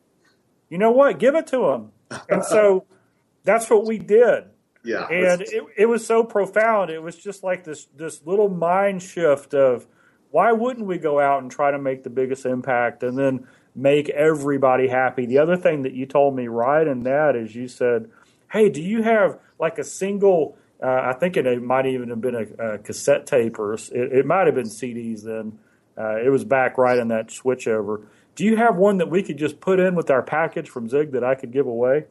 [0.70, 1.20] You know what?
[1.20, 1.91] Give it to them.
[2.30, 2.86] And so
[3.43, 4.46] that's what we did.
[4.84, 5.08] Yeah.
[5.08, 6.89] And it, it was so profound.
[6.89, 9.88] It was just like this this little mind shift of
[10.32, 14.10] why wouldn't we go out and try to make the biggest impact and then make
[14.10, 15.26] everybody happy.
[15.26, 18.10] The other thing that you told me right in that is you said,
[18.51, 22.36] "Hey, do you have like a single?" Uh, I think it might even have been
[22.36, 25.23] a, a cassette tape, or it, it, might have been CDs.
[25.23, 25.57] Then
[25.97, 28.05] uh, it was back right in that switchover.
[28.36, 31.13] Do you have one that we could just put in with our package from Zig
[31.13, 32.05] that I could give away?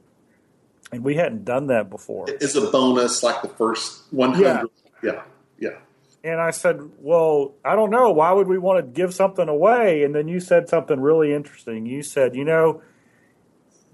[0.91, 2.27] And we hadn't done that before.
[2.29, 4.69] It's a bonus, like the first one hundred.
[5.03, 5.13] Yeah.
[5.13, 5.23] yeah,
[5.59, 5.79] yeah.
[6.27, 8.11] And I said, Well, I don't know.
[8.11, 10.03] Why would we want to give something away?
[10.03, 11.87] And then you said something really interesting.
[11.87, 12.83] You said, You know,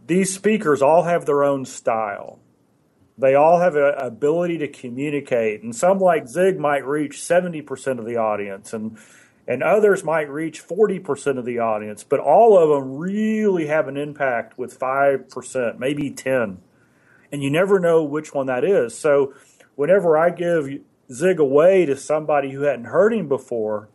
[0.07, 2.41] these speakers all have their own style.
[3.19, 5.63] They all have an ability to communicate.
[5.63, 8.99] And some, like Zig, might reach 70% of the audience, and,
[9.47, 12.05] and others might reach 40% of the audience.
[12.05, 16.59] But all of them really have an impact with 5%, maybe 10
[17.31, 18.99] And you never know which one that is.
[18.99, 19.35] So
[19.77, 20.69] whenever I give
[21.13, 23.89] Zig away to somebody who hadn't heard him before,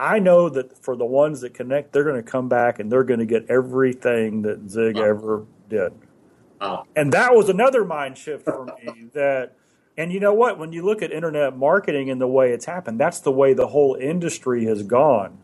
[0.00, 3.04] I know that for the ones that connect, they're going to come back and they're
[3.04, 5.02] going to get everything that Zig wow.
[5.02, 5.92] ever did.
[6.58, 6.86] Wow.
[6.96, 9.52] And that was another mind shift for me that
[9.98, 10.58] and you know what?
[10.58, 13.66] When you look at internet marketing and the way it's happened, that's the way the
[13.66, 15.36] whole industry has gone.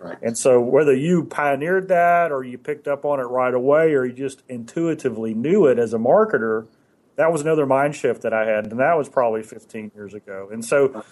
[0.00, 0.18] Right.
[0.20, 4.04] And so whether you pioneered that or you picked up on it right away or
[4.04, 6.66] you just intuitively knew it as a marketer,
[7.14, 10.48] that was another mind shift that I had, and that was probably 15 years ago.
[10.50, 11.04] And so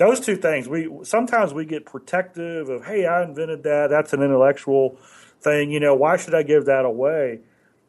[0.00, 3.88] those two things, we sometimes we get protective of, hey, I invented that.
[3.90, 4.98] That's an intellectual
[5.42, 5.70] thing.
[5.70, 7.40] You know, why should I give that away?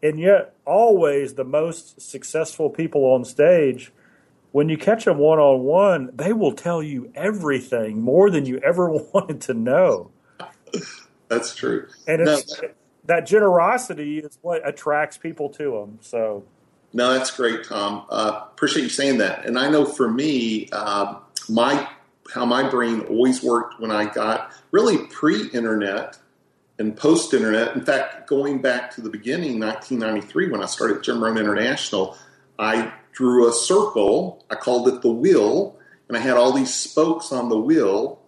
[0.04, 3.94] And yet, always the most successful people on stage,
[4.52, 8.58] when you catch them one on one, they will tell you everything more than you
[8.58, 10.12] ever wanted to know.
[11.30, 11.88] That's true.
[12.08, 12.68] And it's, no.
[13.06, 16.00] that generosity is what attracts people to them.
[16.02, 16.44] So
[16.92, 18.06] no, that's great, Tom.
[18.10, 19.46] Uh, appreciate you saying that.
[19.46, 21.88] And I know for me, uh, my
[22.34, 26.18] how my brain always worked when I got really pre-internet
[26.80, 27.76] and post-internet.
[27.76, 32.18] In fact, going back to the beginning, 1993, when I started Jim Rohn International,
[32.58, 34.46] I drew a circle.
[34.50, 38.20] I called it the wheel, and I had all these spokes on the wheel,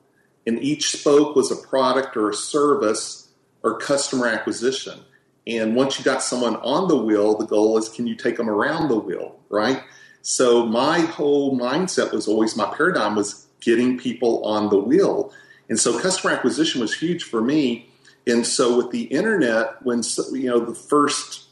[0.45, 3.29] and each spoke was a product or a service
[3.63, 4.99] or customer acquisition.
[5.47, 8.49] And once you got someone on the wheel, the goal is can you take them
[8.49, 9.83] around the wheel, right?
[10.21, 15.31] So my whole mindset was always my paradigm was getting people on the wheel.
[15.69, 17.89] And so customer acquisition was huge for me.
[18.27, 21.43] And so with the internet, when you know the first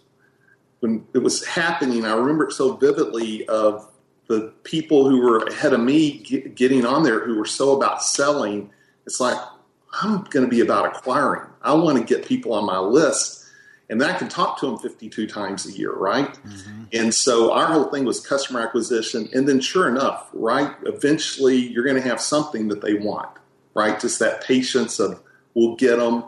[0.79, 3.87] when it was happening, I remember it so vividly of
[4.27, 6.17] the people who were ahead of me
[6.55, 8.71] getting on there who were so about selling.
[9.05, 9.37] It's like
[10.01, 11.47] I'm going to be about acquiring.
[11.61, 13.40] I want to get people on my list
[13.91, 16.33] and then I can talk to them 52 times a year, right?
[16.33, 16.83] Mm-hmm.
[16.93, 19.27] And so our whole thing was customer acquisition.
[19.33, 23.29] And then, sure enough, right, eventually you're going to have something that they want,
[23.73, 23.99] right?
[23.99, 25.21] Just that patience of
[25.55, 26.23] we'll get them.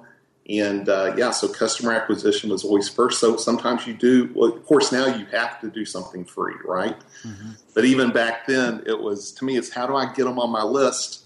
[0.49, 3.21] And uh, yeah, so customer acquisition was always first.
[3.21, 6.99] So sometimes you do, well, of course, now you have to do something free, right?
[7.25, 7.51] Mm-hmm.
[7.73, 10.49] But even back then, it was to me, it's how do I get them on
[10.49, 11.23] my list?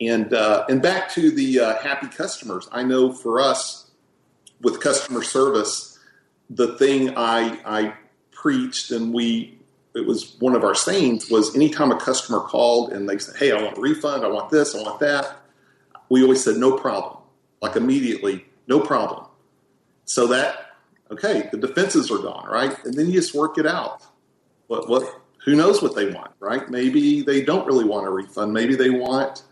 [0.00, 2.66] And uh, and back to the uh, happy customers.
[2.72, 3.89] I know for us,
[4.60, 5.98] with customer service,
[6.48, 7.94] the thing I, I
[8.32, 9.56] preached and we
[9.92, 13.50] it was one of our sayings was anytime a customer called and they said, "Hey,
[13.50, 15.36] I want a refund, I want this, I want that,"
[16.08, 17.16] we always said, "No problem."
[17.60, 19.26] Like immediately, no problem.
[20.04, 20.70] So that
[21.10, 22.76] Okay, the defenses are gone, right?
[22.84, 24.02] And then you just work it out.
[24.68, 26.68] What what who knows what they want, right?
[26.70, 28.52] Maybe they don't really want a refund.
[28.52, 29.42] Maybe they want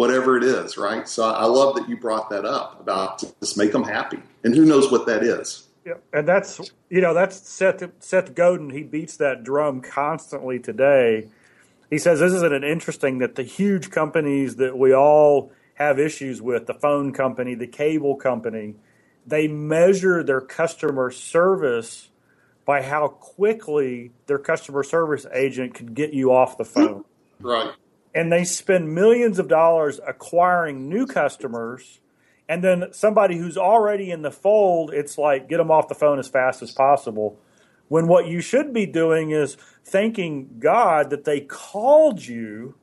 [0.00, 1.06] whatever it is, right?
[1.06, 4.18] So I love that you brought that up about just make them happy.
[4.42, 5.68] And who knows what that is.
[5.84, 6.58] Yeah, and that's
[6.88, 8.70] you know that's Seth Seth Godin.
[8.70, 11.28] He beats that drum constantly today.
[11.90, 16.66] He says, "Isn't it interesting that the huge companies that we all have issues with,
[16.66, 18.76] the phone company, the cable company,
[19.26, 22.08] they measure their customer service
[22.64, 27.04] by how quickly their customer service agent can get you off the phone.
[27.40, 27.72] Right.
[28.14, 32.00] And they spend millions of dollars acquiring new customers
[32.50, 36.18] and then somebody who's already in the fold, it's like get them off the phone
[36.18, 37.38] as fast as possible.
[37.86, 42.74] When what you should be doing is thanking God that they called you.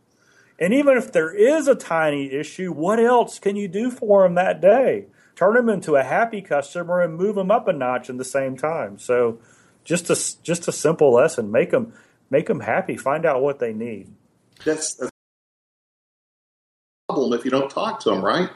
[0.58, 4.36] And even if there is a tiny issue, what else can you do for them
[4.36, 5.08] that day?
[5.36, 8.56] Turn them into a happy customer and move them up a notch in the same
[8.56, 8.98] time.
[8.98, 9.38] So,
[9.84, 11.92] just a just a simple lesson: make them
[12.30, 12.96] make them happy.
[12.96, 14.14] Find out what they need.
[14.64, 14.98] That's,
[17.18, 18.50] problem if you don't talk to them, right?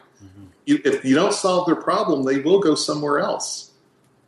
[0.65, 3.71] you, if you don't solve their problem, they will go somewhere else.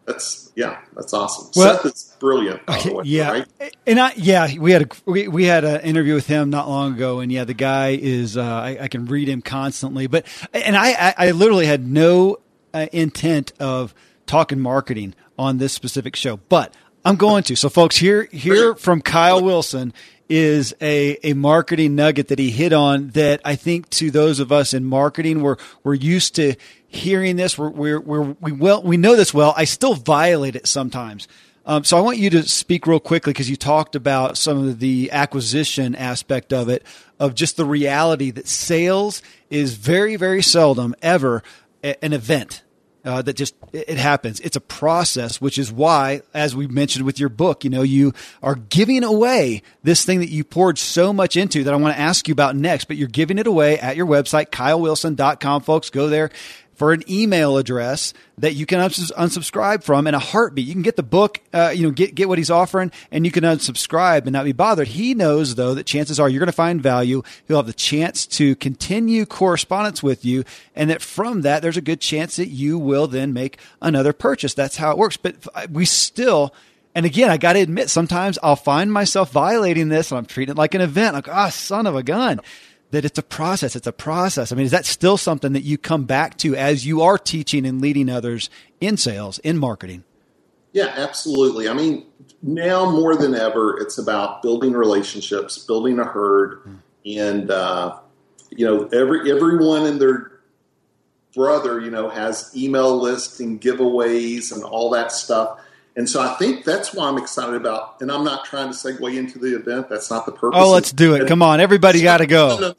[0.05, 1.51] That's yeah, that's awesome.
[1.55, 2.61] Well, Seth is brilliant.
[2.67, 3.75] Okay, way, yeah, right?
[3.87, 6.93] and I yeah, we had a we, we had an interview with him not long
[6.93, 10.75] ago, and yeah, the guy is uh, I, I, can read him constantly, but and
[10.75, 12.39] I I, I literally had no
[12.73, 16.73] uh, intent of talking marketing on this specific show, but
[17.05, 17.55] I'm going to.
[17.55, 19.93] So, folks, here here from Kyle Wilson
[20.35, 24.51] is a, a marketing nugget that he hit on that I think to those of
[24.51, 26.55] us in marketing, we're, we're used to
[26.87, 27.55] hearing this.
[27.55, 29.53] We're, we're, we're we well, we know this well.
[29.55, 31.27] I still violate it sometimes.
[31.67, 34.79] Um, so I want you to speak real quickly because you talked about some of
[34.79, 36.83] the acquisition aspect of it,
[37.19, 41.43] of just the reality that sales is very, very seldom ever
[41.83, 42.62] an event
[43.05, 44.39] uh, that just it happens.
[44.39, 48.13] It's a process, which is why, as we mentioned with your book, you know, you
[48.41, 52.01] are giving away this thing that you poured so much into that I want to
[52.01, 52.85] ask you about next.
[52.85, 55.61] But you're giving it away at your website, kylewilson.com.
[55.63, 56.31] Folks, go there
[56.75, 60.65] for an email address that you can unsubscribe from in a heartbeat.
[60.65, 63.31] You can get the book, uh, you know, get, get what he's offering and you
[63.31, 64.87] can unsubscribe and not be bothered.
[64.87, 67.21] He knows though that chances are you're going to find value.
[67.47, 70.43] He'll have the chance to continue correspondence with you
[70.75, 74.53] and that from that, there's a good chance that you will then make another purchase.
[74.53, 75.17] That's how it works.
[75.17, 75.35] But
[75.69, 76.53] we still,
[76.95, 80.53] and again, I got to admit, sometimes I'll find myself violating this and I'm treating
[80.53, 81.13] it like an event.
[81.13, 82.39] Like, ah, oh, son of a gun
[82.93, 83.75] that it's a process.
[83.75, 84.51] It's a process.
[84.51, 87.65] I mean, is that still something that you come back to as you are teaching
[87.65, 90.03] and leading others in sales, in marketing?
[90.73, 91.67] Yeah, absolutely.
[91.67, 92.05] I mean,
[92.43, 96.75] now more than ever, it's about building relationships, building a herd, hmm.
[97.05, 97.97] and uh,
[98.51, 100.31] you know, every everyone and their
[101.33, 105.59] brother, you know, has email lists and giveaways and all that stuff.
[105.95, 109.15] And so I think that's why I'm excited about, and I'm not trying to segue
[109.15, 109.89] into the event.
[109.89, 110.59] That's not the purpose.
[110.61, 111.27] Oh, let's do it.
[111.27, 111.59] Come on.
[111.59, 112.57] Everybody got to go.
[112.59, 112.75] No,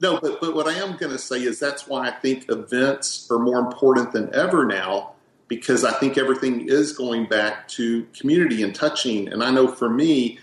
[0.00, 3.26] no, but, but what I am going to say is that's why I think events
[3.30, 5.14] are more important than ever now
[5.48, 9.28] because I think everything is going back to community and touching.
[9.28, 10.38] And I know for me,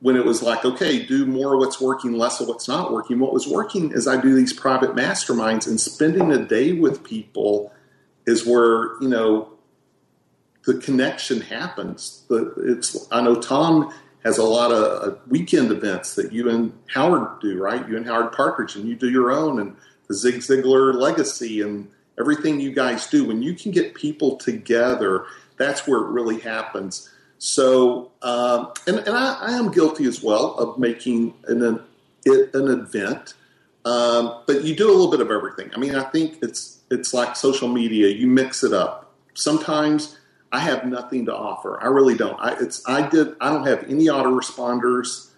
[0.00, 3.20] when it was like, okay, do more of what's working, less of what's not working,
[3.20, 7.72] what was working is I do these private masterminds and spending a day with people
[8.26, 9.51] is where, you know,
[10.64, 12.24] the connection happens.
[12.28, 13.92] The, it's I know Tom
[14.24, 17.86] has a lot of uh, weekend events that you and Howard do, right?
[17.88, 19.76] You and Howard Partridge, and you do your own, and
[20.08, 23.24] the Zig Ziglar legacy, and everything you guys do.
[23.24, 27.10] When you can get people together, that's where it really happens.
[27.38, 32.68] So, um, and, and I, I, am guilty as well of making an an, an
[32.68, 33.34] event,
[33.84, 35.72] um, but you do a little bit of everything.
[35.74, 38.08] I mean, I think it's it's like social media.
[38.08, 39.12] You mix it up.
[39.34, 40.16] Sometimes
[40.52, 41.82] I have nothing to offer.
[41.82, 42.38] I really don't.
[42.38, 43.34] I, it's I did.
[43.40, 45.30] I don't have any autoresponders.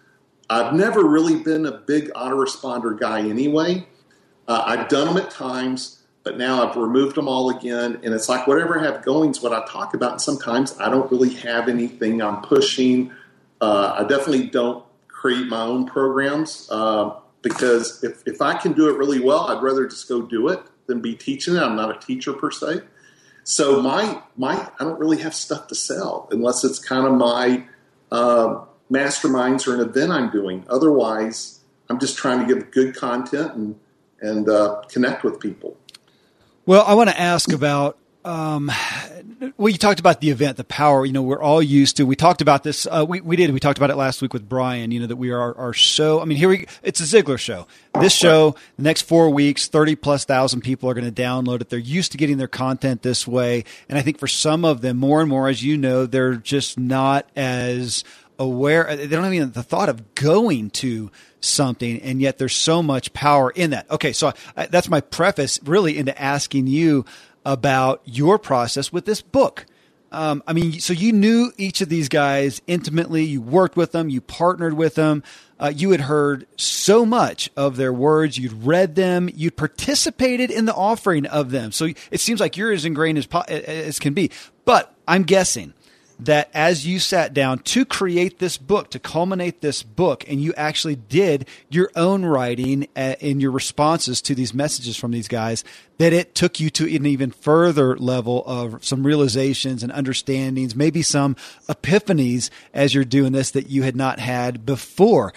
[0.49, 3.87] I've never really been a big autoresponder guy anyway.
[4.47, 7.99] Uh, I've done them at times, but now I've removed them all again.
[8.03, 10.11] And it's like whatever I have going is what I talk about.
[10.11, 13.11] And sometimes I don't really have anything I'm pushing.
[13.61, 18.89] Uh, I definitely don't create my own programs uh, because if, if I can do
[18.89, 21.61] it really well, I'd rather just go do it than be teaching it.
[21.61, 22.81] I'm not a teacher per se.
[23.45, 27.63] So my my I don't really have stuff to sell unless it's kind of my
[28.11, 30.65] uh, masterminds or an event I'm doing.
[30.67, 33.79] Otherwise, I'm just trying to give good content and
[34.19, 35.77] and uh, connect with people.
[36.65, 38.71] Well, I want to ask about um,
[39.57, 41.05] well, you talked about the event, the power.
[41.05, 42.05] You know, we're all used to.
[42.05, 42.87] We talked about this.
[42.87, 43.51] Uh, we we did.
[43.51, 44.91] We talked about it last week with Brian.
[44.91, 46.19] You know that we are are so.
[46.19, 46.65] I mean, here we.
[46.81, 47.67] It's a Ziglar show.
[47.99, 51.69] This show, the next four weeks, thirty plus thousand people are going to download it.
[51.69, 54.97] They're used to getting their content this way, and I think for some of them,
[54.97, 58.03] more and more, as you know, they're just not as
[58.39, 58.95] aware.
[58.95, 61.11] They don't have even the thought of going to
[61.41, 63.89] something, and yet there's so much power in that.
[63.91, 67.05] Okay, so I, that's my preface, really, into asking you
[67.45, 69.65] about your process with this book.
[70.11, 73.23] Um, I mean, so you knew each of these guys intimately.
[73.23, 74.09] You worked with them.
[74.09, 75.23] You partnered with them.
[75.59, 78.37] Uh, you had heard so much of their words.
[78.37, 79.29] You'd read them.
[79.33, 81.71] You'd participated in the offering of them.
[81.71, 84.31] So it seems like you're as ingrained as, as can be.
[84.63, 85.73] But I'm guessing
[86.19, 90.53] that as you sat down to create this book, to culminate this book, and you
[90.55, 95.63] actually did your own writing uh, in your responses to these messages from these guys,
[95.97, 101.01] that it took you to an even further level of some realizations and understandings, maybe
[101.01, 101.35] some
[101.67, 105.33] epiphanies as you're doing this that you had not had before.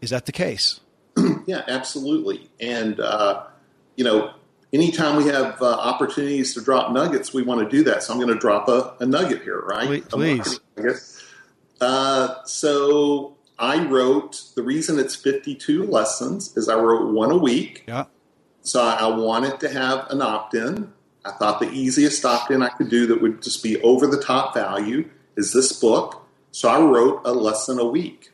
[0.00, 0.80] Is that the case?
[1.46, 2.50] yeah, absolutely.
[2.60, 3.44] And, uh,
[3.96, 4.34] you know,
[4.74, 8.02] anytime we have uh, opportunities to drop nuggets, we want to do that.
[8.02, 9.86] So I'm going to drop a, a nugget here, right?
[10.08, 10.60] Please.
[11.80, 17.84] Uh, so I wrote, the reason it's 52 lessons is I wrote one a week.
[17.86, 18.06] Yeah.
[18.62, 20.92] So I wanted to have an opt in.
[21.24, 24.20] I thought the easiest opt in I could do that would just be over the
[24.20, 26.26] top value is this book.
[26.50, 28.30] So I wrote a lesson a week.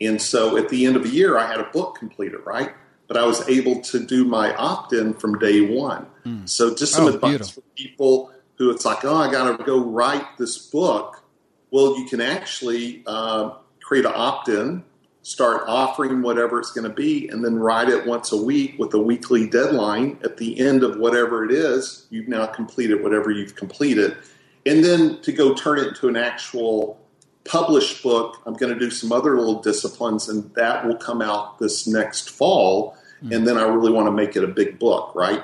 [0.00, 2.72] And so at the end of the year, I had a book completed, right?
[3.08, 6.06] But I was able to do my opt in from day one.
[6.24, 6.48] Mm.
[6.48, 7.62] So, just some oh, advice beautiful.
[7.62, 11.22] for people who it's like, oh, I got to go write this book.
[11.70, 13.50] Well, you can actually uh,
[13.82, 14.82] create an opt in,
[15.22, 18.94] start offering whatever it's going to be, and then write it once a week with
[18.94, 20.18] a weekly deadline.
[20.24, 24.16] At the end of whatever it is, you've now completed whatever you've completed.
[24.64, 26.98] And then to go turn it into an actual
[27.46, 28.40] published book.
[28.44, 32.30] I'm going to do some other little disciplines, and that will come out this next
[32.30, 32.95] fall.
[33.22, 33.32] Mm-hmm.
[33.32, 35.42] And then I really want to make it a big book, right?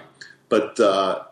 [0.49, 1.25] But uh,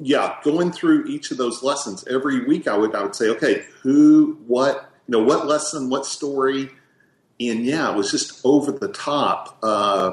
[0.00, 3.64] yeah, going through each of those lessons every week, I would I would say, okay,
[3.82, 6.70] who, what, you know, what lesson, what story,
[7.40, 9.58] and yeah, it was just over the top.
[9.62, 10.12] Uh,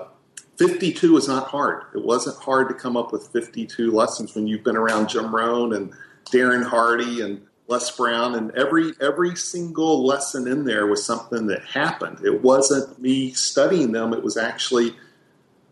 [0.57, 1.83] 52 is not hard.
[1.95, 5.73] It wasn't hard to come up with 52 lessons when you've been around Jim Rohn
[5.73, 5.93] and
[6.25, 11.63] Darren Hardy and Les Brown, and every every single lesson in there was something that
[11.63, 12.19] happened.
[12.25, 14.95] It wasn't me studying them; it was actually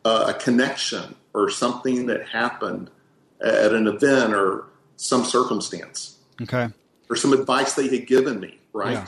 [0.08, 2.90] uh, a connection or something that happened
[3.42, 6.18] at an event or some circumstance.
[6.42, 6.70] Okay,
[7.10, 8.60] or some advice they had given me.
[8.74, 8.94] Right.
[8.94, 9.08] Yeah.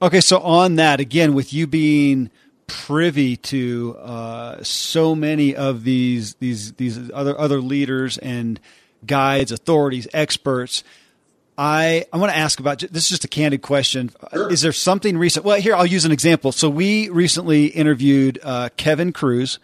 [0.00, 2.30] Okay, so on that again, with you being
[2.66, 8.60] privy to uh, so many of these these these other other leaders and
[9.06, 10.84] guides, authorities, experts
[11.58, 13.04] I I want to ask about this.
[13.04, 14.12] Is just a candid question.
[14.32, 14.50] Sure.
[14.50, 15.44] Is there something recent?
[15.44, 16.52] Well, here I'll use an example.
[16.52, 19.58] So we recently interviewed uh, Kevin Kruse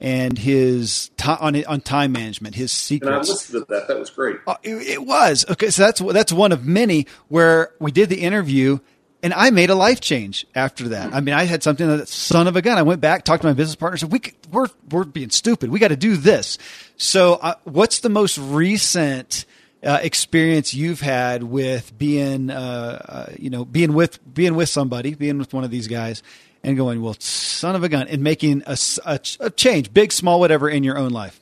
[0.00, 3.08] and his on on time management, his secrets.
[3.08, 3.88] And I listened to that.
[3.88, 4.38] That was great.
[4.46, 5.70] Uh, it, it, was okay.
[5.70, 8.78] So that's that's one of many where we did the interview.
[9.20, 11.12] And I made a life change after that.
[11.12, 12.78] I mean, I had something that son of a gun.
[12.78, 14.20] I went back, talked to my business partner, said, "We
[14.52, 15.70] we're we're being stupid.
[15.70, 16.56] We got to do this."
[16.96, 19.44] So, uh, what's the most recent
[19.82, 25.14] uh, experience you've had with being, uh, uh, you know, being with being with somebody,
[25.14, 26.22] being with one of these guys,
[26.68, 30.38] and going, well, son of a gun, and making a, a, a change, big, small,
[30.38, 31.40] whatever, in your own life.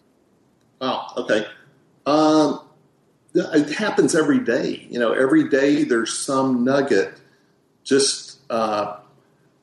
[0.81, 1.47] Oh, okay.
[2.07, 2.61] Um,
[3.35, 4.87] it happens every day.
[4.89, 7.21] You know, every day there's some nugget.
[7.83, 8.99] Just, uh,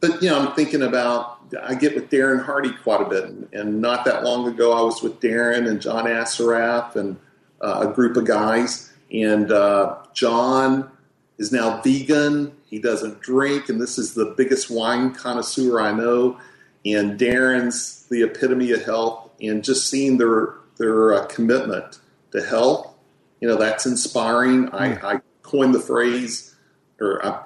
[0.01, 1.39] but you know, I'm thinking about.
[1.61, 5.01] I get with Darren Hardy quite a bit, and not that long ago, I was
[5.01, 7.18] with Darren and John Assaraf and
[7.61, 10.91] uh, a group of guys, and uh, John
[11.38, 12.56] is now vegan.
[12.66, 16.40] He doesn't drink, and this is the biggest wine connoisseur I know.
[16.86, 22.00] And Darren's the epitome of health, and just seeing their their uh, commitment
[22.32, 22.94] to health,
[23.40, 24.70] you know, that's inspiring.
[24.70, 26.56] I, I coined the phrase,
[27.00, 27.44] or uh,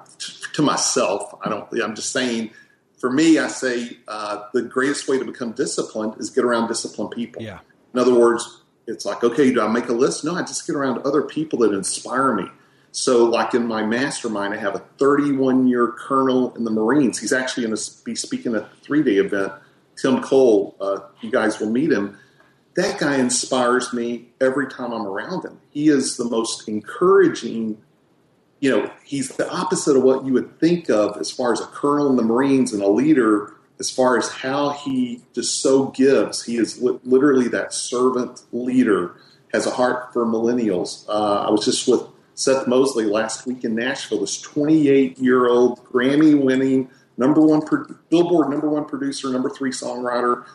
[0.54, 1.36] to myself.
[1.44, 1.72] I don't.
[1.82, 2.52] I'm just saying.
[2.98, 7.12] For me, I say uh, the greatest way to become disciplined is get around disciplined
[7.12, 7.44] people.
[7.44, 7.60] Yeah.
[7.94, 10.26] In other words, it's like, okay, do I make a list?
[10.26, 12.46] No, I just get around other people that inspire me.
[12.98, 17.20] So, like in my mastermind, I have a 31 year colonel in the Marines.
[17.20, 19.54] He's actually going to be speaking at a three day event.
[20.02, 22.18] Tim Cole, uh, you guys will meet him.
[22.76, 25.62] That guy inspires me every time I'm around him.
[25.70, 27.78] He is the most encouraging,
[28.62, 31.68] you know, he's the opposite of what you would think of as far as a
[31.68, 36.44] colonel in the Marines and a leader as far as how he just so gives.
[36.44, 39.14] He is li- literally that servant leader
[39.54, 41.08] has a heart for millennials.
[41.08, 42.02] Uh, I was just with
[42.38, 44.22] Seth Mosley last week in Nashville.
[44.22, 47.62] This 28 year old Grammy winning number one
[48.10, 50.46] Billboard number one producer, number three songwriter.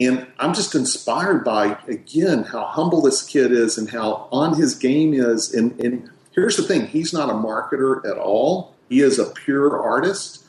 [0.00, 4.76] And I'm just inspired by again how humble this kid is and how on his
[4.76, 5.52] game is.
[5.52, 8.74] And, and here's the thing: he's not a marketer at all.
[8.88, 10.44] He is a pure artist,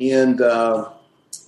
[0.00, 0.90] and uh,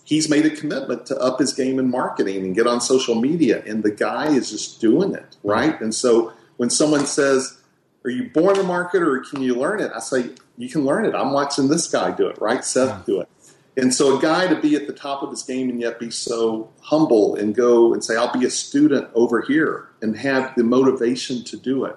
[0.05, 3.65] he's made a commitment to up his game in marketing and get on social media.
[3.67, 5.81] And the guy is just doing it right.
[5.81, 7.60] And so when someone says,
[8.05, 11.05] "Are you born a marketer, or can you learn it?" I say, "You can learn
[11.05, 11.15] it.
[11.15, 12.41] I'm watching this guy do it.
[12.41, 13.03] Right, Seth yeah.
[13.07, 13.29] do it."
[13.77, 16.11] And so, a guy to be at the top of his game and yet be
[16.11, 20.65] so humble and go and say, I'll be a student over here and have the
[20.65, 21.97] motivation to do it,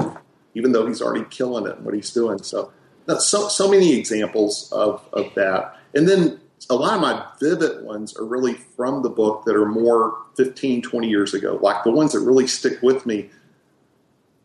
[0.53, 2.41] even though he's already killing it and what he's doing.
[2.43, 2.71] So,
[3.17, 5.77] so, so many examples of, of that.
[5.95, 6.39] And then
[6.69, 10.83] a lot of my vivid ones are really from the book that are more 15,
[10.83, 13.29] 20 years ago, like the ones that really stick with me.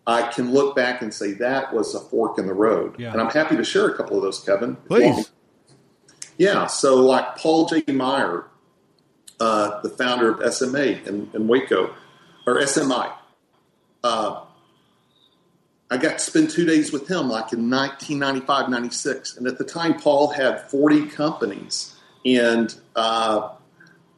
[0.08, 2.96] I can look back and say that was a fork in the road.
[2.98, 3.12] Yeah.
[3.12, 4.76] And I'm happy to share a couple of those, Kevin.
[4.88, 5.30] Please.
[6.38, 7.84] Yeah, so like Paul J.
[7.92, 8.46] Meyer,
[9.38, 11.94] uh, the founder of SMA in, in Waco,
[12.46, 13.12] or SMI,
[14.02, 14.44] uh,
[15.90, 19.36] I got to spend two days with him like in 1995, 96.
[19.36, 21.94] And at the time, Paul had 40 companies.
[22.24, 23.50] And uh,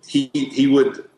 [0.07, 1.09] he, he would,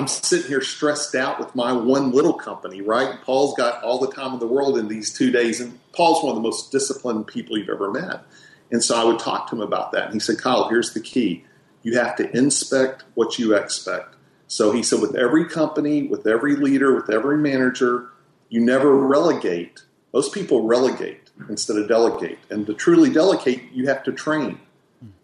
[0.00, 3.20] I'm sitting here stressed out with my one little company, right?
[3.20, 5.60] Paul's got all the time in the world in these two days.
[5.60, 8.22] And Paul's one of the most disciplined people you've ever met.
[8.70, 10.04] And so I would talk to him about that.
[10.04, 11.44] And he said, Kyle, here's the key.
[11.82, 14.14] You have to inspect what you expect.
[14.48, 18.08] So he said, with every company, with every leader, with every manager,
[18.48, 19.82] you never relegate.
[20.14, 22.38] Most people relegate instead of delegate.
[22.48, 24.60] And to truly delegate, you have to train.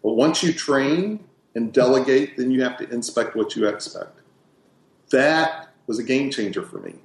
[0.03, 1.23] But once you train
[1.55, 4.16] and delegate, then you have to inspect what you expect.
[5.11, 6.95] That was a game changer for me.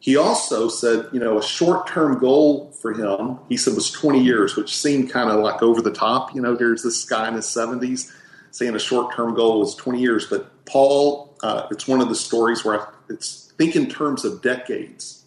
[0.00, 4.22] He also said, you know, a short term goal for him, he said, was 20
[4.22, 6.34] years, which seemed kind of like over the top.
[6.34, 8.12] You know, there's this guy in his 70s
[8.50, 10.26] saying a short term goal was 20 years.
[10.26, 14.40] But Paul, uh, it's one of the stories where I, it's think in terms of
[14.40, 15.24] decades,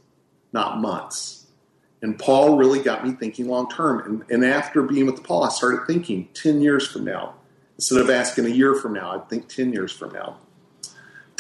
[0.54, 1.48] not months.
[2.02, 4.00] And Paul really got me thinking long term.
[4.00, 7.36] And, and after being with Paul, I started thinking 10 years from now.
[7.76, 10.38] Instead of asking a year from now, I'd think 10 years from now.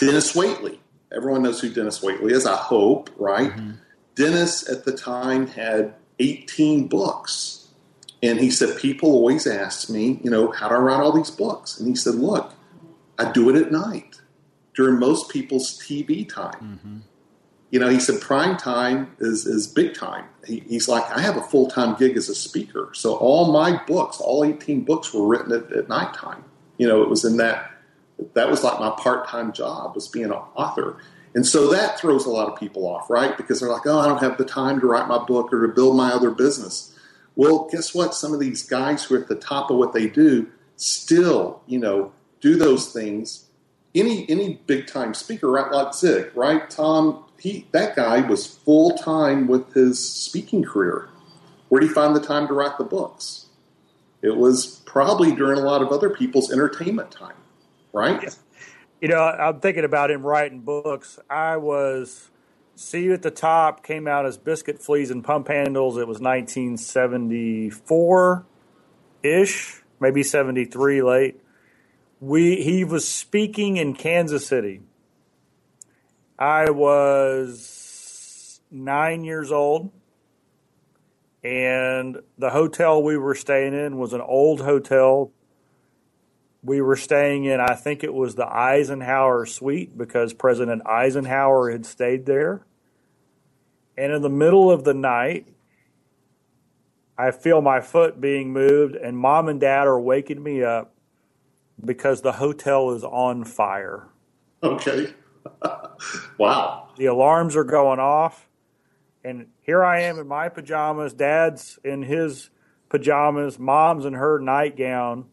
[0.02, 0.80] Dennis Waitley,
[1.14, 3.52] Everyone knows who Dennis Waitley is, I hope, right?
[3.52, 3.72] Mm-hmm.
[4.16, 7.68] Dennis at the time had 18 books.
[8.24, 11.32] And he said, People always ask me, you know, how do I write all these
[11.32, 11.80] books?
[11.80, 12.54] And he said, Look,
[13.18, 14.22] I do it at night
[14.74, 16.80] during most people's TV time.
[16.80, 16.97] Mm-hmm.
[17.72, 20.26] You know, he said, Prime time is, is big time.
[20.45, 22.91] He, he's like, I have a full time gig as a speaker.
[22.93, 26.43] So all my books, all 18 books, were written at, at nighttime.
[26.78, 27.72] You know, it was in that
[28.34, 30.97] that was like my part-time job was being an author.
[31.34, 33.36] And so that throws a lot of people off right?
[33.38, 35.74] Because they're like oh i don't have the time to write my book or to
[35.74, 36.95] build my other business.
[37.36, 38.13] Well guess what?
[38.13, 41.80] Some of these guys who are at the top of what they do still you
[41.80, 43.45] know do those things.
[43.93, 46.69] Any any big time speaker right like zig right?
[46.69, 51.09] Tom he that guy was full time with his speaking career.
[51.69, 53.45] Where did he find the time to write the books?
[54.22, 57.36] It was probably during a lot of other people's entertainment time
[57.94, 58.36] right?
[59.02, 61.20] You know, I'm thinking about him writing books.
[61.30, 62.30] I was
[62.76, 65.98] See You at the Top came out as Biscuit Fleas and Pump Handles.
[65.98, 68.46] It was 1974
[69.22, 71.39] ish, maybe 73 late.
[72.20, 74.82] We he was speaking in Kansas City.
[76.39, 79.92] I was nine years old,
[81.44, 85.34] and the hotel we were staying in was an old hotel
[86.64, 91.86] we were staying in, I think it was the Eisenhower suite because President Eisenhower had
[91.86, 92.66] stayed there.
[93.97, 95.47] And in the middle of the night,
[97.18, 100.93] I feel my foot being moved, and mom and dad are waking me up
[101.84, 104.07] because the hotel is on fire.
[104.64, 105.14] Okay.
[106.38, 106.89] wow.
[106.97, 108.47] The alarms are going off,
[109.24, 112.49] and here I am in my pajamas, dad's in his
[112.89, 115.26] pajamas, mom's in her nightgown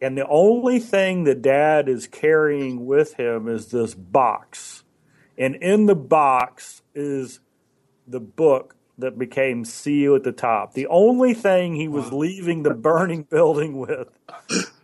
[0.00, 4.82] and the only thing that dad is carrying with him is this box.
[5.36, 7.40] And in the box is
[8.06, 10.74] the book that became See at the Top.
[10.74, 14.08] The only thing he was leaving the burning building with.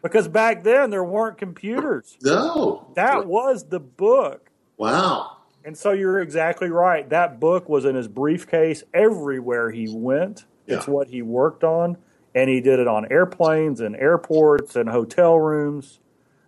[0.02, 2.16] Because back then there weren't computers.
[2.22, 2.90] No.
[2.94, 4.50] That was the book.
[4.76, 5.38] Wow.
[5.64, 7.08] And so you're exactly right.
[7.08, 10.44] That book was in his briefcase everywhere he went.
[10.66, 10.76] Yeah.
[10.76, 11.96] It's what he worked on
[12.36, 16.00] and he did it on airplanes and airports and hotel rooms.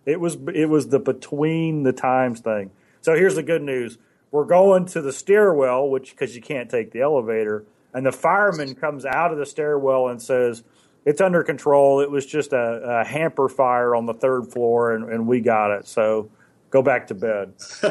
[0.05, 2.69] It was it was the between the times thing.
[3.01, 3.97] So here's the good news:
[4.31, 8.75] we're going to the stairwell, which because you can't take the elevator, and the fireman
[8.75, 10.63] comes out of the stairwell and says,
[11.05, 12.01] "It's under control.
[12.01, 15.71] It was just a, a hamper fire on the third floor, and, and we got
[15.71, 15.87] it.
[15.87, 16.29] So
[16.69, 17.53] go back to bed."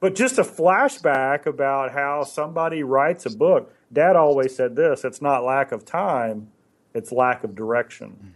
[0.00, 3.72] but just a flashback about how somebody writes a book.
[3.92, 6.48] Dad always said this: "It's not lack of time;
[6.94, 8.34] it's lack of direction."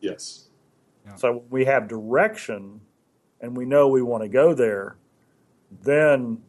[0.00, 0.48] Yes.
[1.16, 2.80] So we have direction,
[3.40, 4.96] and we know we want to go there.
[5.82, 6.42] Then,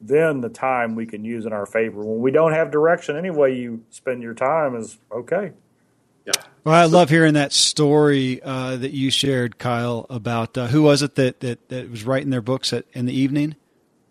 [0.00, 2.02] then the time we can use in our favor.
[2.02, 5.52] When we don't have direction, any way you spend your time is okay.
[6.24, 6.32] Yeah.
[6.64, 11.02] Well, I love hearing that story uh, that you shared, Kyle, about uh, who was
[11.02, 13.56] it that, that, that was writing their books at, in the evening?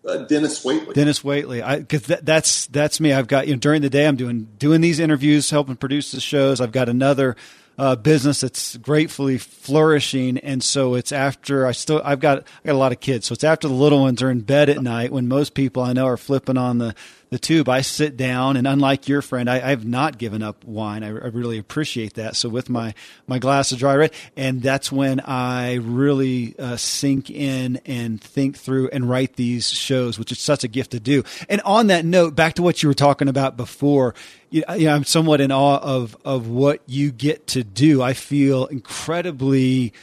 [0.07, 0.93] Uh, Dennis Waitley.
[0.93, 1.79] Dennis Waitley.
[1.79, 3.11] Because that, that's that's me.
[3.11, 6.21] I've got you know during the day I'm doing doing these interviews, helping produce the
[6.21, 6.61] shows.
[6.61, 7.35] I've got another
[7.77, 12.73] uh, business that's gratefully flourishing, and so it's after I still I've got I got
[12.73, 15.11] a lot of kids, so it's after the little ones are in bed at night
[15.11, 16.95] when most people I know are flipping on the
[17.29, 17.67] the tube.
[17.67, 21.03] I sit down, and unlike your friend, I, have not given up wine.
[21.03, 22.35] I, I, really appreciate that.
[22.35, 22.93] So with my
[23.27, 28.57] my glass of dry red, and that's when I really uh, sink in and think
[28.57, 31.23] through and write these shows, which is such a gift to do.
[31.49, 34.15] And on that note, back to what you were talking about before
[34.49, 38.01] you know, I'm somewhat in awe of of what you get to do.
[38.01, 39.93] I feel incredibly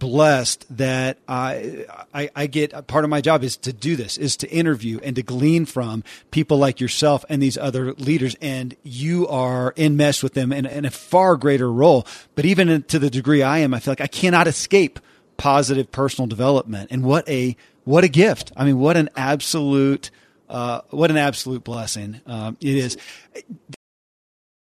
[0.00, 4.36] blessed that I, I, I get part of my job is to do this, is
[4.38, 8.34] to interview and to glean from people like yourself and these other leaders.
[8.40, 12.04] And you are enmeshed with them in, in a far greater role.
[12.34, 14.98] But even to the degree I am, I feel like I cannot escape
[15.36, 16.90] positive personal development.
[16.90, 18.52] And what a what a gift!
[18.56, 20.10] I mean, what an absolute
[20.48, 22.96] uh, what an absolute blessing um, it is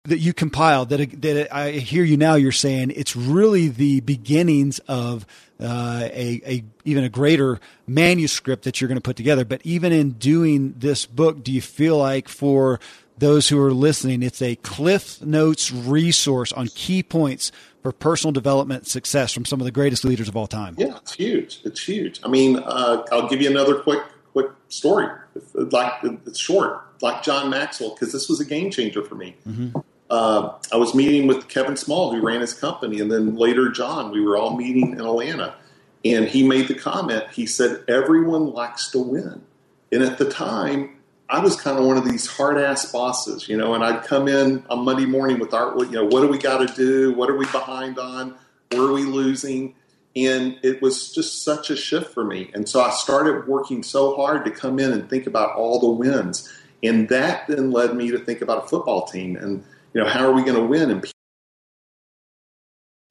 [0.06, 4.80] that you compiled that that I hear you now you're saying it's really the beginnings
[4.88, 5.28] of
[5.60, 9.46] uh, a, a even a greater manuscript that you're going to put together.
[9.46, 12.80] But even in doing this book do you feel like for
[13.20, 17.52] those who are listening it's a cliff notes resource on key points
[17.84, 20.74] for personal development success from some of the greatest leaders of all time?
[20.80, 21.62] Yeah it's huge.
[21.64, 22.20] It's huge.
[22.24, 25.10] I mean uh, i'll give you another quick quick story.
[25.54, 29.78] Like it's short like john maxwell because this was a game changer for me mm-hmm
[30.12, 34.12] uh, I was meeting with Kevin Small, who ran his company, and then later John.
[34.12, 35.56] We were all meeting in Atlanta,
[36.04, 37.28] and he made the comment.
[37.32, 39.42] He said, "Everyone likes to win,"
[39.90, 40.98] and at the time,
[41.30, 43.74] I was kind of one of these hard ass bosses, you know.
[43.74, 46.58] And I'd come in on Monday morning with our, you know, what do we got
[46.68, 47.14] to do?
[47.14, 48.36] What are we behind on?
[48.72, 49.76] Where are we losing?
[50.14, 52.52] And it was just such a shift for me.
[52.54, 55.90] And so I started working so hard to come in and think about all the
[55.90, 56.52] wins.
[56.84, 59.36] And that then led me to think about a football team.
[59.36, 59.64] And
[59.94, 60.90] you know, how are we going to win?
[60.90, 61.06] And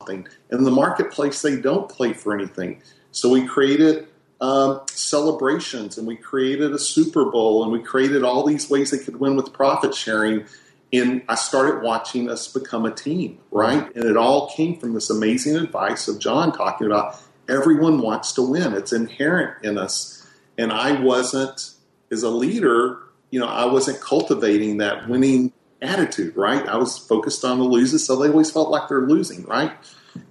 [0.00, 0.26] something.
[0.50, 2.82] In the marketplace, they don't play for anything.
[3.12, 4.08] So we created
[4.40, 8.98] um, celebrations and we created a Super Bowl and we created all these ways they
[8.98, 10.44] could win with profit sharing.
[10.92, 13.94] And I started watching us become a team, right?
[13.94, 18.42] And it all came from this amazing advice of John talking about everyone wants to
[18.42, 18.72] win.
[18.72, 20.26] It's inherent in us.
[20.58, 21.70] And I wasn't,
[22.10, 22.98] as a leader,
[23.30, 25.52] you know, I wasn't cultivating that winning
[25.82, 26.66] attitude, right?
[26.66, 29.72] I was focused on the losers, so they always felt like they're losing, right?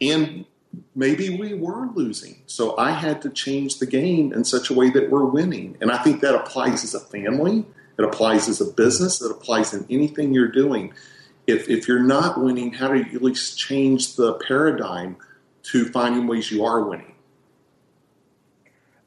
[0.02, 0.46] And
[0.96, 2.44] maybe we were losing.
[2.46, 5.78] So I had to change the game in such a way that we're winning.
[5.82, 7.66] And I think that applies as a family,
[7.98, 10.94] it applies as a business, it applies in anything you're doing.
[11.48, 15.18] If, if you're not winning, how do you at least change the paradigm
[15.64, 17.16] to finding ways you are winning?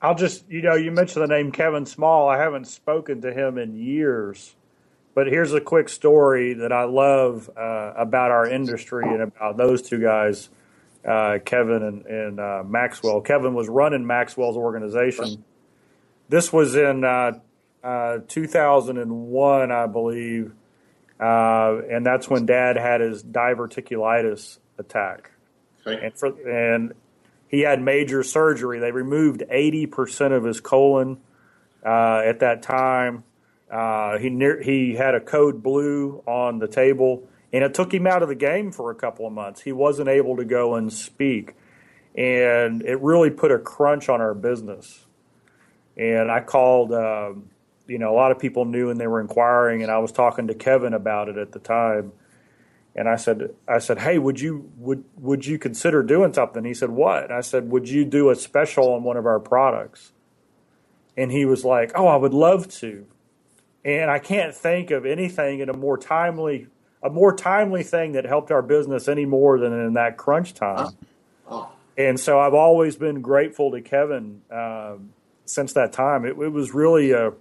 [0.02, 2.28] I'll just, you know, you mentioned the name Kevin Small.
[2.28, 4.56] I haven't spoken to him in years.
[5.14, 9.82] But here's a quick story that I love uh, about our industry and about those
[9.82, 10.48] two guys,
[11.06, 13.20] uh, Kevin and, and uh, Maxwell.
[13.20, 15.44] Kevin was running Maxwell's organization.
[16.28, 17.32] This was in uh,
[17.84, 20.52] uh, 2001, I believe,
[21.20, 25.30] uh, and that's when Dad had his diverticulitis attack.
[25.86, 26.06] Okay.
[26.06, 26.94] And, for, and
[27.52, 28.80] he had major surgery.
[28.80, 31.18] They removed 80% of his colon
[31.84, 33.22] at that time
[33.72, 38.06] uh, he near, he had a code blue on the table, and it took him
[38.06, 39.62] out of the game for a couple of months.
[39.62, 41.54] He wasn't able to go and speak,
[42.14, 45.06] and it really put a crunch on our business.
[45.96, 47.48] And I called, um,
[47.86, 50.48] you know, a lot of people knew and they were inquiring, and I was talking
[50.48, 52.12] to Kevin about it at the time.
[52.94, 56.64] And I said, I said, hey, would you would would you consider doing something?
[56.64, 57.24] He said, what?
[57.24, 60.12] And I said, would you do a special on one of our products?
[61.16, 63.06] And he was like, oh, I would love to
[63.84, 66.68] and I can't think of anything in a more timely
[67.02, 70.90] a more timely thing that helped our business any more than in that crunch time.
[71.50, 71.72] Oh.
[71.98, 75.12] And so I've always been grateful to Kevin um,
[75.44, 76.24] since that time.
[76.24, 77.32] It, it, was really a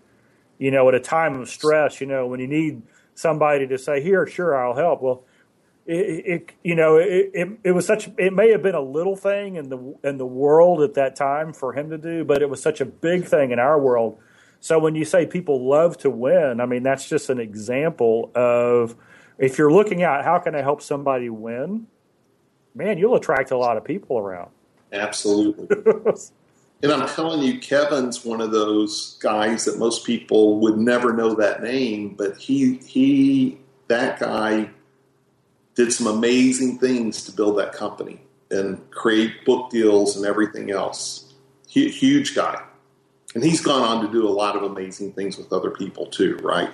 [0.57, 2.81] you know, at a time of stress, you know, when you need
[3.13, 5.23] somebody to say, "Here, sure, I'll help." Well,
[5.91, 8.09] it, it you know, it, it, it was such.
[8.17, 11.53] It may have been a little thing in the in the world at that time
[11.53, 14.17] for him to do, but it was such a big thing in our world.
[14.61, 18.95] So when you say people love to win, I mean that's just an example of
[19.37, 21.87] if you're looking at how can I help somebody win,
[22.73, 24.51] man, you'll attract a lot of people around.
[24.93, 25.67] Absolutely.
[26.83, 31.33] and I'm telling you, Kevin's one of those guys that most people would never know
[31.35, 34.69] that name, but he he that guy
[35.75, 41.33] did some amazing things to build that company and create book deals and everything else.
[41.67, 42.61] Huge guy.
[43.33, 46.37] And he's gone on to do a lot of amazing things with other people too,
[46.43, 46.69] right?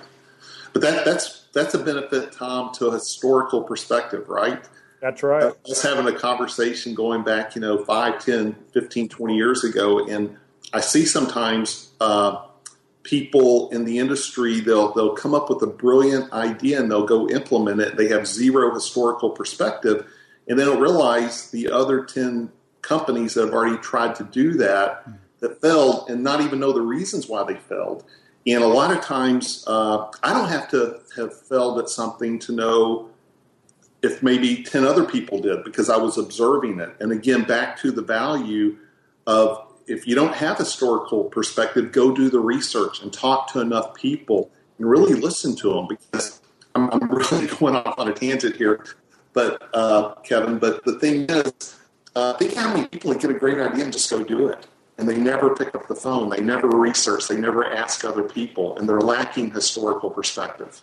[0.72, 4.62] But that, that's that's a benefit, Tom, to a historical perspective, right?
[5.00, 5.54] That's right.
[5.70, 10.06] Us having a conversation going back, you know, 5, 10, 15, 20 years ago.
[10.06, 10.36] And
[10.72, 12.44] I see sometimes uh,
[13.08, 17.28] people in the industry, they'll, they'll come up with a brilliant idea and they'll go
[17.28, 17.96] implement it.
[17.96, 20.06] They have zero historical perspective.
[20.46, 22.50] And they don't realize the other 10
[22.82, 25.08] companies that have already tried to do that
[25.40, 28.04] that failed and not even know the reasons why they failed.
[28.46, 32.52] And a lot of times, uh, I don't have to have failed at something to
[32.52, 33.10] know
[34.02, 36.94] if maybe 10 other people did because I was observing it.
[37.00, 38.76] And again, back to the value
[39.26, 43.94] of if you don't have historical perspective, go do the research and talk to enough
[43.94, 46.40] people and really listen to them because
[46.74, 48.84] I'm, I'm really going off on a tangent here,
[49.32, 51.76] but uh, Kevin, but the thing is,
[52.14, 54.66] uh, think how many people get a great idea and just go do it.
[54.98, 56.28] And they never pick up the phone.
[56.28, 57.28] They never research.
[57.28, 58.76] They never ask other people.
[58.76, 60.82] And they're lacking historical perspective.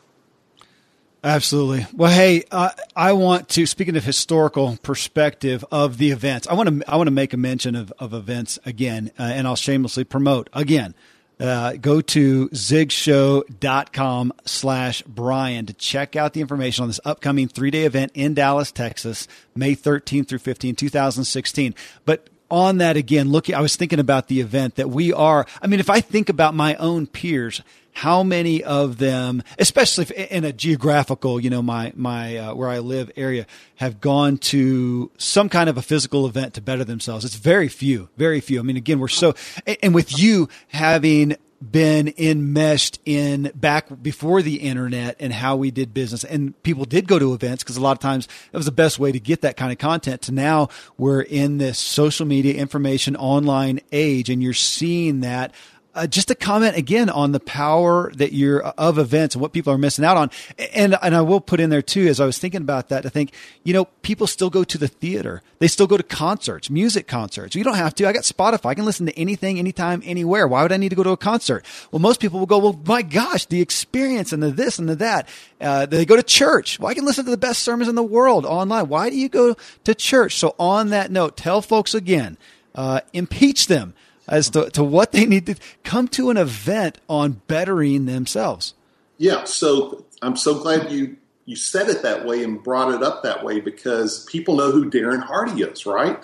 [1.25, 1.87] Absolutely.
[1.91, 6.47] Well, hey, uh, I want to speaking of historical perspective of the events.
[6.47, 9.47] I want to I want to make a mention of, of events again, uh, and
[9.47, 10.93] I'll shamelessly promote again.
[11.39, 17.71] Uh, go to zigshow.com slash Brian to check out the information on this upcoming three
[17.71, 21.73] day event in Dallas, Texas, May 13th through 15, 2016.
[22.05, 25.45] But on that again, looking, I was thinking about the event that we are.
[25.61, 27.61] I mean, if I think about my own peers,
[27.95, 32.79] how many of them, especially in a geographical, you know, my my uh, where I
[32.79, 33.45] live area,
[33.77, 37.23] have gone to some kind of a physical event to better themselves?
[37.23, 38.59] It's very few, very few.
[38.59, 39.33] I mean, again, we're so,
[39.81, 45.93] and with you having been enmeshed in back before the internet and how we did
[45.93, 46.23] business.
[46.23, 48.99] And people did go to events because a lot of times it was the best
[48.99, 50.23] way to get that kind of content.
[50.23, 55.53] To now we're in this social media information online age and you're seeing that
[55.95, 59.71] uh, just a comment again on the power that you're of events and what people
[59.71, 60.29] are missing out on.
[60.73, 63.09] And, and I will put in there too, as I was thinking about that, to
[63.09, 63.33] think,
[63.63, 65.41] you know, people still go to the theater.
[65.59, 67.55] They still go to concerts, music concerts.
[67.55, 68.07] You don't have to.
[68.07, 68.65] I got Spotify.
[68.65, 70.47] I can listen to anything, anytime, anywhere.
[70.47, 71.65] Why would I need to go to a concert?
[71.91, 74.95] Well, most people will go, well, my gosh, the experience and the this and the
[74.97, 75.29] that.
[75.61, 76.79] Uh, they go to church.
[76.79, 78.89] Well, I can listen to the best sermons in the world online.
[78.89, 80.35] Why do you go to church?
[80.35, 82.37] So on that note, tell folks again,
[82.75, 83.93] uh, impeach them
[84.27, 88.73] as to, to what they need to come to an event on bettering themselves.
[89.17, 93.21] Yeah, so I'm so glad you you said it that way and brought it up
[93.21, 96.23] that way because people know who Darren Hardy is, right?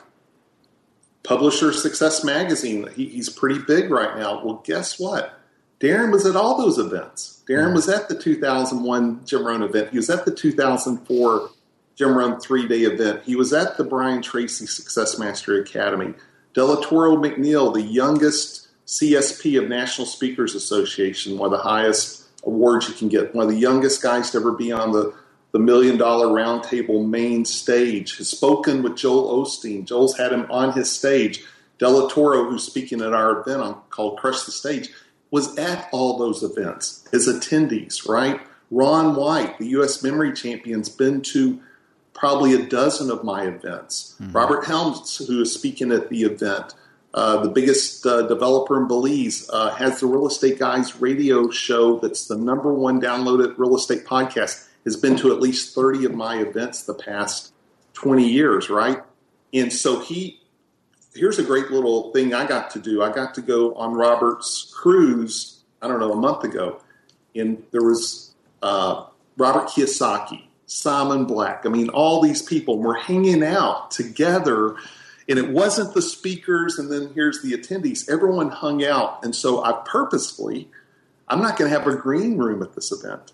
[1.24, 2.90] Publisher Success Magazine.
[2.96, 4.44] He, he's pretty big right now.
[4.44, 5.40] Well, guess what?
[5.80, 7.44] Darren was at all those events.
[7.48, 9.92] Darren was at the 2001 Jim Rohn event.
[9.92, 11.50] He was at the 2004
[11.96, 13.24] Jim Rohn three day event.
[13.24, 16.14] He was at the Brian Tracy Success Mastery Academy.
[16.54, 22.94] Delatorro McNeal, the youngest CSP of National Speakers Association, one of the highest awards you
[22.94, 25.14] can get, one of the youngest guys to ever be on the,
[25.52, 29.86] the Million Dollar Roundtable main stage, has spoken with Joel Osteen.
[29.86, 31.44] Joel's had him on his stage.
[31.80, 34.90] Delatorro, who's speaking at our event on, called Crush the Stage,
[35.32, 38.42] was at all those events as attendees, right?
[38.70, 40.04] Ron White, the U.S.
[40.04, 41.62] memory champion's been to
[42.14, 44.16] probably a dozen of my events.
[44.22, 44.34] Mm-hmm.
[44.34, 46.74] Robert Helms, who is speaking at the event,
[47.14, 52.00] uh, the biggest uh, developer in Belize, uh, has the Real Estate Guys radio show
[52.00, 56.14] that's the number one downloaded real estate podcast, has been to at least 30 of
[56.14, 57.54] my events the past
[57.94, 59.00] 20 years, right?
[59.54, 60.40] And so he,
[61.14, 63.04] here's a great little thing I got to do.
[63.04, 66.82] I got to go on Robert's cruise, I don't know, a month ago.
[67.36, 69.06] And there was uh,
[69.38, 71.66] Robert Kiyosaki, Simon Black.
[71.66, 74.78] I mean, all these people were hanging out together,
[75.28, 78.10] and it wasn't the speakers and then here's the attendees.
[78.10, 79.24] Everyone hung out.
[79.24, 80.70] And so I purposefully,
[81.28, 83.34] I'm not going to have a green room at this event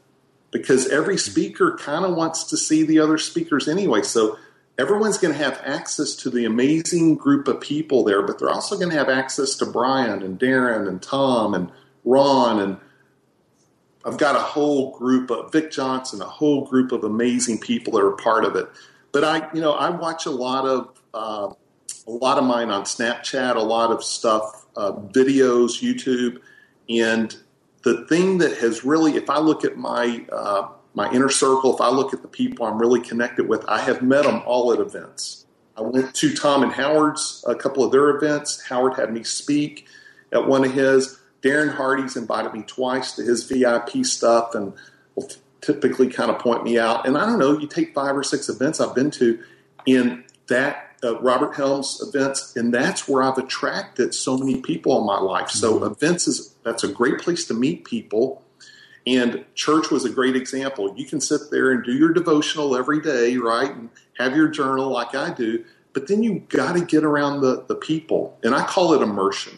[0.50, 4.02] because every speaker kind of wants to see the other speakers anyway.
[4.02, 4.40] So
[4.80, 8.78] everyone's going to have access to the amazing group of people there, but they're also
[8.78, 11.72] going to have access to Brian and Darren and Tom and
[12.04, 12.78] Ron and
[14.06, 18.04] I've got a whole group of Vic Johnson, a whole group of amazing people that
[18.04, 18.68] are part of it.
[19.12, 21.54] But I, you know, I watch a lot of uh,
[22.08, 26.40] a lot of mine on Snapchat, a lot of stuff, uh, videos, YouTube,
[26.90, 27.36] and
[27.84, 31.82] the thing that has really, if I look at my uh, my inner circle, if
[31.82, 34.80] I look at the people I'm really connected with, I have met them all at
[34.80, 35.46] events.
[35.78, 38.66] I went to Tom and Howard's a couple of their events.
[38.68, 39.86] Howard had me speak
[40.32, 41.17] at one of his.
[41.42, 44.74] Darren Hardy's invited me twice to his VIP stuff and
[45.16, 45.30] will
[45.62, 47.08] typically kind of point me out.
[47.08, 49.40] And I don't know, you take five or six events I've been to
[49.86, 55.06] in that uh, Robert Helms events, and that's where I've attracted so many people in
[55.06, 55.50] my life.
[55.50, 55.92] So mm-hmm.
[55.92, 58.44] events is that's a great place to meet people.
[59.06, 60.94] And church was a great example.
[60.98, 63.72] You can sit there and do your devotional every day, right?
[63.72, 65.64] And have your journal like I do,
[65.94, 68.38] but then you got to get around the, the people.
[68.44, 69.58] And I call it immersion.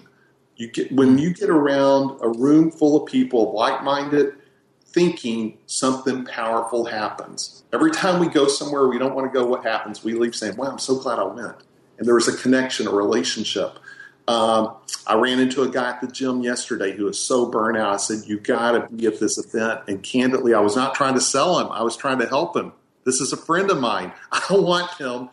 [0.59, 4.35] You get when you get around a room full of people like minded
[4.85, 7.63] thinking something powerful happens.
[7.71, 10.03] Every time we go somewhere we don't want to go, what happens?
[10.03, 11.55] We leave saying, Wow, I'm so glad I went.
[11.97, 13.79] And there was a connection, a relationship.
[14.27, 14.75] Um,
[15.07, 17.93] I ran into a guy at the gym yesterday who was so burnt out.
[17.93, 19.81] I said, You got to be at this event.
[19.87, 22.73] And candidly, I was not trying to sell him, I was trying to help him.
[23.05, 24.11] This is a friend of mine.
[24.33, 25.29] I don't want him.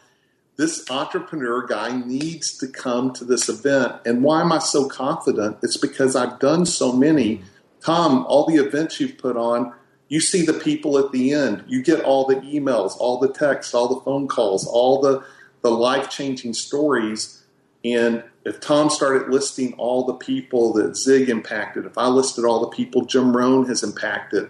[0.57, 3.97] This entrepreneur guy needs to come to this event.
[4.07, 5.59] And why am I so confident?
[5.63, 7.43] It's because I've done so many.
[7.83, 9.75] Tom, all the events you've put on,
[10.09, 11.65] you see the people at the end.
[11.67, 15.23] You get all the emails, all the texts, all the phone calls, all the,
[15.63, 17.43] the life changing stories.
[17.85, 22.61] And if Tom started listing all the people that Zig impacted, if I listed all
[22.61, 24.49] the people Jim Rohn has impacted,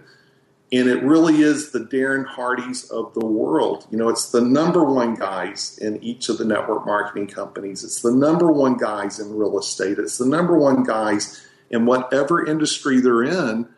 [0.71, 3.87] and it really is the Darren Hardys of the world.
[3.89, 7.83] You know, it's the number one guys in each of the network marketing companies.
[7.85, 9.97] It's the number one guys in real estate.
[9.97, 13.69] It's the number one guys in whatever industry they're in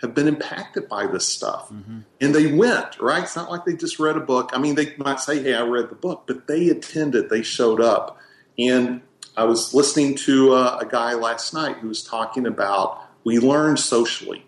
[0.00, 1.68] have been impacted by this stuff.
[1.68, 2.00] Mm-hmm.
[2.22, 3.22] And they went, right?
[3.22, 4.50] It's not like they just read a book.
[4.54, 7.82] I mean, they might say, hey, I read the book, but they attended, they showed
[7.82, 8.18] up.
[8.58, 9.02] And
[9.36, 13.76] I was listening to a, a guy last night who was talking about we learn
[13.76, 14.46] socially.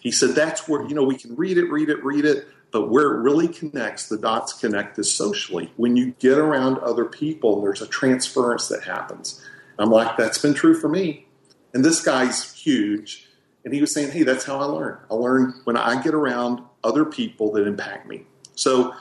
[0.00, 2.90] He said that's where, you know, we can read it, read it, read it, but
[2.90, 5.72] where it really connects, the dots connect is socially.
[5.76, 9.44] When you get around other people, there's a transference that happens.
[9.78, 11.26] I'm like, that's been true for me.
[11.72, 13.28] And this guy's huge.
[13.64, 14.98] And he was saying, hey, that's how I learn.
[15.10, 18.24] I learn when I get around other people that impact me.
[18.54, 18.94] So,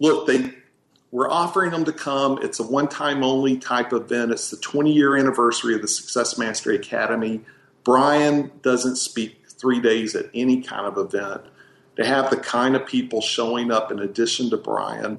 [0.00, 0.52] look, they
[1.12, 2.38] we're offering them to come.
[2.42, 4.32] It's a one time only type event.
[4.32, 7.40] It's the 20 year anniversary of the Success Mastery Academy.
[7.84, 11.42] Brian doesn't speak three days at any kind of event.
[11.96, 15.18] To have the kind of people showing up in addition to Brian,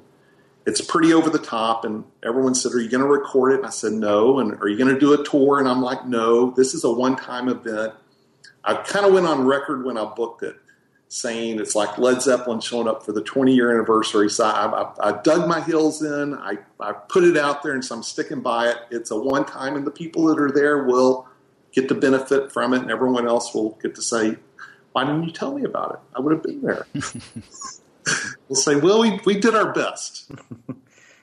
[0.64, 1.84] it's pretty over the top.
[1.84, 3.56] And everyone said, Are you going to record it?
[3.56, 4.38] And I said, No.
[4.38, 5.58] And are you going to do a tour?
[5.58, 7.94] And I'm like, No, this is a one time event.
[8.62, 10.56] I kind of went on record when I booked it
[11.08, 14.28] saying it's like Led Zeppelin showing up for the 20 year anniversary.
[14.28, 17.84] So I, I, I, dug my heels in, I, I put it out there, and
[17.84, 18.76] so I'm sticking by it.
[18.90, 21.27] It's a one time, and the people that are there will
[21.72, 24.36] get to benefit from it, and everyone else will get to say,
[24.92, 26.00] Why didn't you tell me about it?
[26.16, 26.86] I would have been there.
[28.48, 30.30] we'll say, Well, we, we did our best.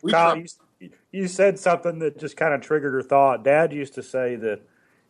[0.02, 3.44] We Kyle, you, you, said something that just kind of triggered a thought.
[3.44, 4.62] Dad used to say that.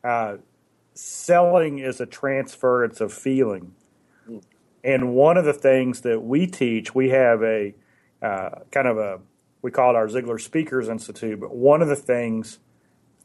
[0.04, 0.38] Uh,
[0.96, 3.76] selling is a transference of feeling.
[4.84, 7.74] And one of the things that we teach, we have a
[8.22, 9.20] uh, kind of a,
[9.62, 12.60] we call it our Ziglar Speakers Institute, but one of the things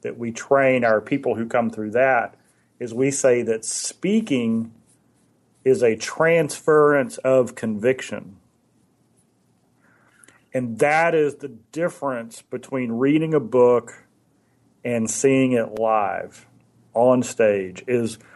[0.03, 2.35] that we train our people who come through that
[2.79, 4.73] is we say that speaking
[5.65, 8.37] is a transference of conviction.
[10.53, 14.07] And that is the difference between reading a book
[14.85, 16.47] and seeing it live
[16.95, 18.19] on stage is–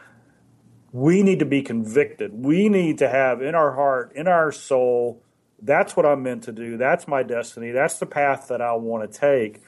[0.95, 2.31] we need to be convicted.
[2.33, 5.21] We need to have in our heart, in our soul,
[5.61, 6.77] that's what I'm meant to do.
[6.77, 7.71] That's my destiny.
[7.71, 9.61] That's the path that I want to take.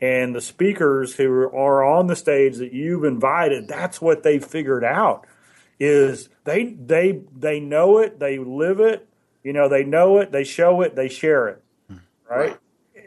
[0.00, 4.84] And the speakers who are on the stage that you've invited, that's what they figured
[4.84, 5.26] out
[5.78, 9.08] is they they they know it, they live it,
[9.42, 11.62] you know, they know it, they show it, they share it.
[11.88, 11.96] Hmm.
[12.28, 12.58] Right?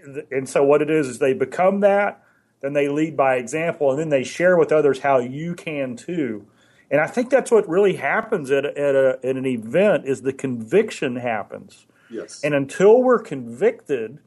[0.06, 0.26] right.
[0.32, 2.24] And so what it is is they become that,
[2.62, 6.46] then they lead by example, and then they share with others how you can too.
[6.92, 10.34] And I think that's what really happens at, at, a, at an event is the
[10.34, 11.88] conviction happens.
[12.10, 12.42] Yes.
[12.44, 14.20] And until we're convicted,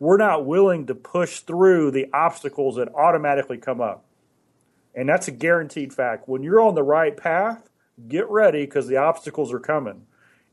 [0.00, 4.04] we're not willing to push through the obstacles that automatically come up.
[4.94, 6.28] And that's a guaranteed fact.
[6.28, 7.70] When you're on the right path,
[8.08, 10.06] get ready because the obstacles are coming.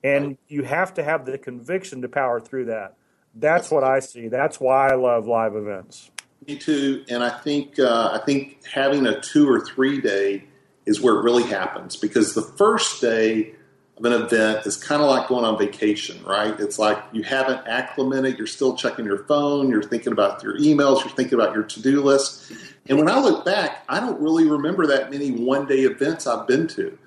[0.04, 2.98] And you have to have the conviction to power through that.
[3.34, 4.28] That's what I see.
[4.28, 6.12] That's why I love live events.
[6.48, 7.04] Me too.
[7.10, 10.44] And I think uh, I think having a two or three day
[10.86, 13.56] is where it really happens because the first day
[13.98, 16.58] of an event is kind of like going on vacation, right?
[16.60, 21.04] It's like you haven't acclimated, you're still checking your phone, you're thinking about your emails,
[21.04, 22.52] you're thinking about your to do list.
[22.88, 26.48] And when I look back, I don't really remember that many one day events I've
[26.48, 26.98] been to,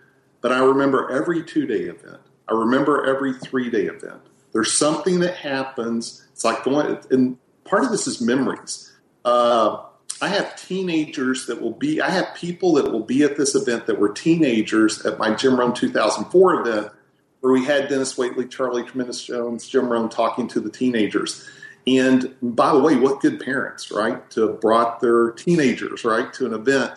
[0.41, 2.21] but I remember every two day event.
[2.49, 4.21] I remember every three day event.
[4.53, 6.27] There's something that happens.
[6.33, 8.93] It's like going, and part of this is memories.
[9.25, 9.85] Uh,
[10.23, 13.87] I have teenagers that will be, I have people that will be at this event
[13.87, 16.93] that were teenagers at my Jim Rohn 2004 event
[17.41, 21.49] where we had Dennis Waitley, Charlie Tremendous Jones, Jim Rohn talking to the teenagers.
[21.87, 26.47] And by the way, what good parents, right, to have brought their teenagers, right, to
[26.47, 26.93] an event.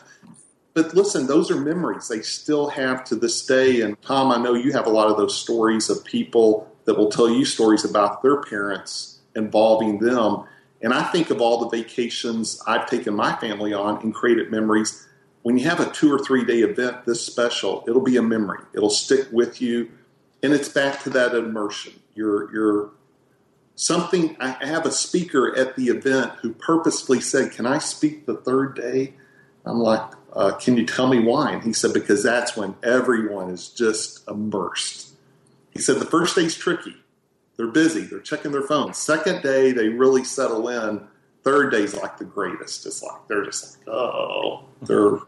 [0.73, 3.81] But listen, those are memories they still have to this day.
[3.81, 7.09] And Tom, I know you have a lot of those stories of people that will
[7.09, 10.43] tell you stories about their parents involving them.
[10.83, 15.07] And I think of all the vacations I've taken my family on and created memories.
[15.41, 18.59] When you have a two or three day event this special, it'll be a memory.
[18.75, 19.89] It'll stick with you.
[20.43, 21.93] And it's back to that immersion.
[22.15, 22.89] You're, you're
[23.75, 24.35] something.
[24.41, 28.75] I have a speaker at the event who purposefully said, Can I speak the third
[28.75, 29.13] day?
[29.65, 31.53] I'm like, uh, Can you tell me why?
[31.53, 35.13] And he said, Because that's when everyone is just immersed.
[35.71, 36.97] He said, The first day's tricky
[37.57, 38.01] they're busy.
[38.01, 38.97] They're checking their phones.
[38.97, 41.07] Second day, they really settle in.
[41.43, 42.85] Third day's like the greatest.
[42.85, 45.19] It's like they're just like, oh, they're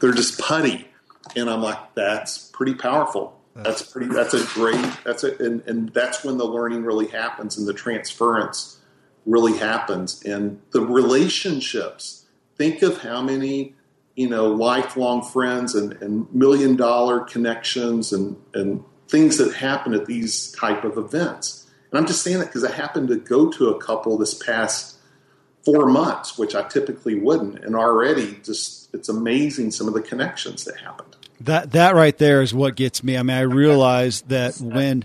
[0.00, 0.88] they're just putty,
[1.36, 3.40] and I'm like, that's pretty powerful.
[3.54, 4.12] That's pretty.
[4.12, 4.84] That's a great.
[5.04, 8.78] That's it, and and that's when the learning really happens and the transference
[9.26, 12.26] really happens, and the relationships.
[12.56, 13.74] Think of how many
[14.16, 20.06] you know lifelong friends and, and million dollar connections and and things that happen at
[20.06, 21.59] these type of events
[21.90, 24.96] and I'm just saying that because I happened to go to a couple this past
[25.64, 30.64] four months, which I typically wouldn't, and already just it's amazing some of the connections
[30.64, 31.16] that happened.
[31.40, 33.16] That that right there is what gets me.
[33.16, 35.04] I mean, I realize that when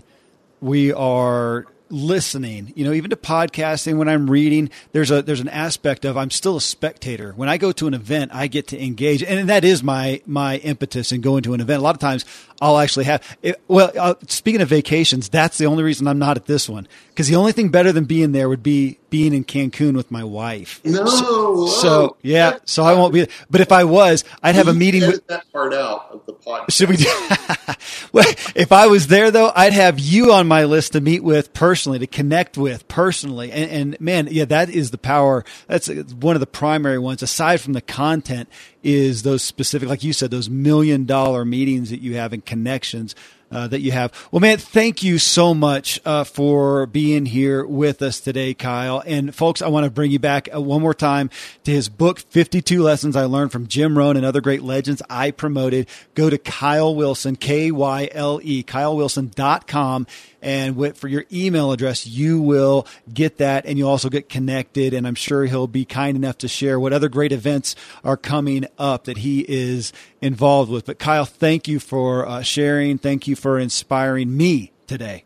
[0.60, 5.48] we are listening you know even to podcasting when i'm reading there's a there's an
[5.48, 7.32] aspect of i'm still a spectator.
[7.36, 10.56] When i go to an event i get to engage and that is my my
[10.58, 11.80] impetus in going to an event.
[11.80, 12.24] A lot of times
[12.60, 16.36] i'll actually have it, well uh, speaking of vacations that's the only reason i'm not
[16.36, 16.88] at this one.
[17.08, 20.22] Because the only thing better than being there would be being in Cancun with my
[20.22, 20.78] wife.
[20.84, 23.26] No, so, so yeah, so I won't be.
[23.48, 26.70] But if I was, I'd have a meeting with that part out of the podcast.
[26.72, 26.96] Should we?
[26.96, 27.06] Do,
[28.12, 31.54] well, if I was there though, I'd have you on my list to meet with
[31.54, 35.46] personally, to connect with personally, and, and man, yeah, that is the power.
[35.66, 37.22] That's one of the primary ones.
[37.22, 38.50] Aside from the content,
[38.82, 43.16] is those specific, like you said, those million dollar meetings that you have and connections
[43.50, 44.12] uh, that you have.
[44.30, 49.02] Well, man, thank you so much uh, for being here with us today, Kyle.
[49.06, 51.30] And folks, I want to bring you back uh, one more time
[51.64, 55.30] to his book, 52 Lessons I Learned from Jim Rohn and Other Great Legends I
[55.30, 55.88] Promoted.
[56.14, 60.06] Go to Kyle Wilson, K Y L E, KyleWilson.com
[60.46, 64.94] and for your email address, you will get that and you'll also get connected.
[64.94, 67.74] And I'm sure he'll be kind enough to share what other great events
[68.04, 70.86] are coming up that he is involved with.
[70.86, 72.96] But Kyle, thank you for uh, sharing.
[72.96, 75.24] Thank you for inspiring me today.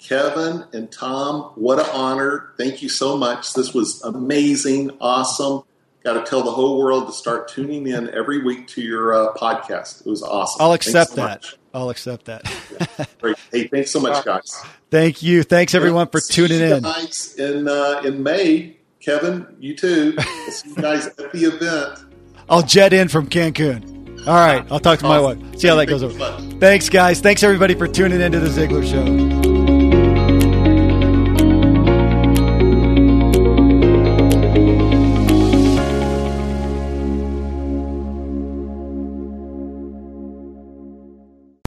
[0.00, 2.52] Kevin and Tom, what an honor.
[2.58, 3.54] Thank you so much.
[3.54, 5.62] This was amazing, awesome.
[6.04, 9.34] Got to tell the whole world to start tuning in every week to your uh,
[9.34, 10.04] podcast.
[10.04, 10.60] It was awesome.
[10.60, 11.42] I'll accept so that.
[11.42, 11.56] Much.
[11.74, 12.42] I'll accept that.
[12.98, 13.36] yeah, great.
[13.52, 14.62] Hey, thanks so much, guys.
[14.90, 15.42] Thank you.
[15.42, 16.82] Thanks everyone for tuning in.
[16.82, 20.14] Guys in uh, in May, Kevin, you too.
[20.16, 22.14] We'll see you guys at the event.
[22.48, 24.26] I'll jet in from Cancun.
[24.26, 25.38] All right, I'll talk to my wife.
[25.58, 26.18] See how that goes over.
[26.58, 27.20] Thanks, guys.
[27.20, 29.41] Thanks everybody for tuning into the Ziglar Show.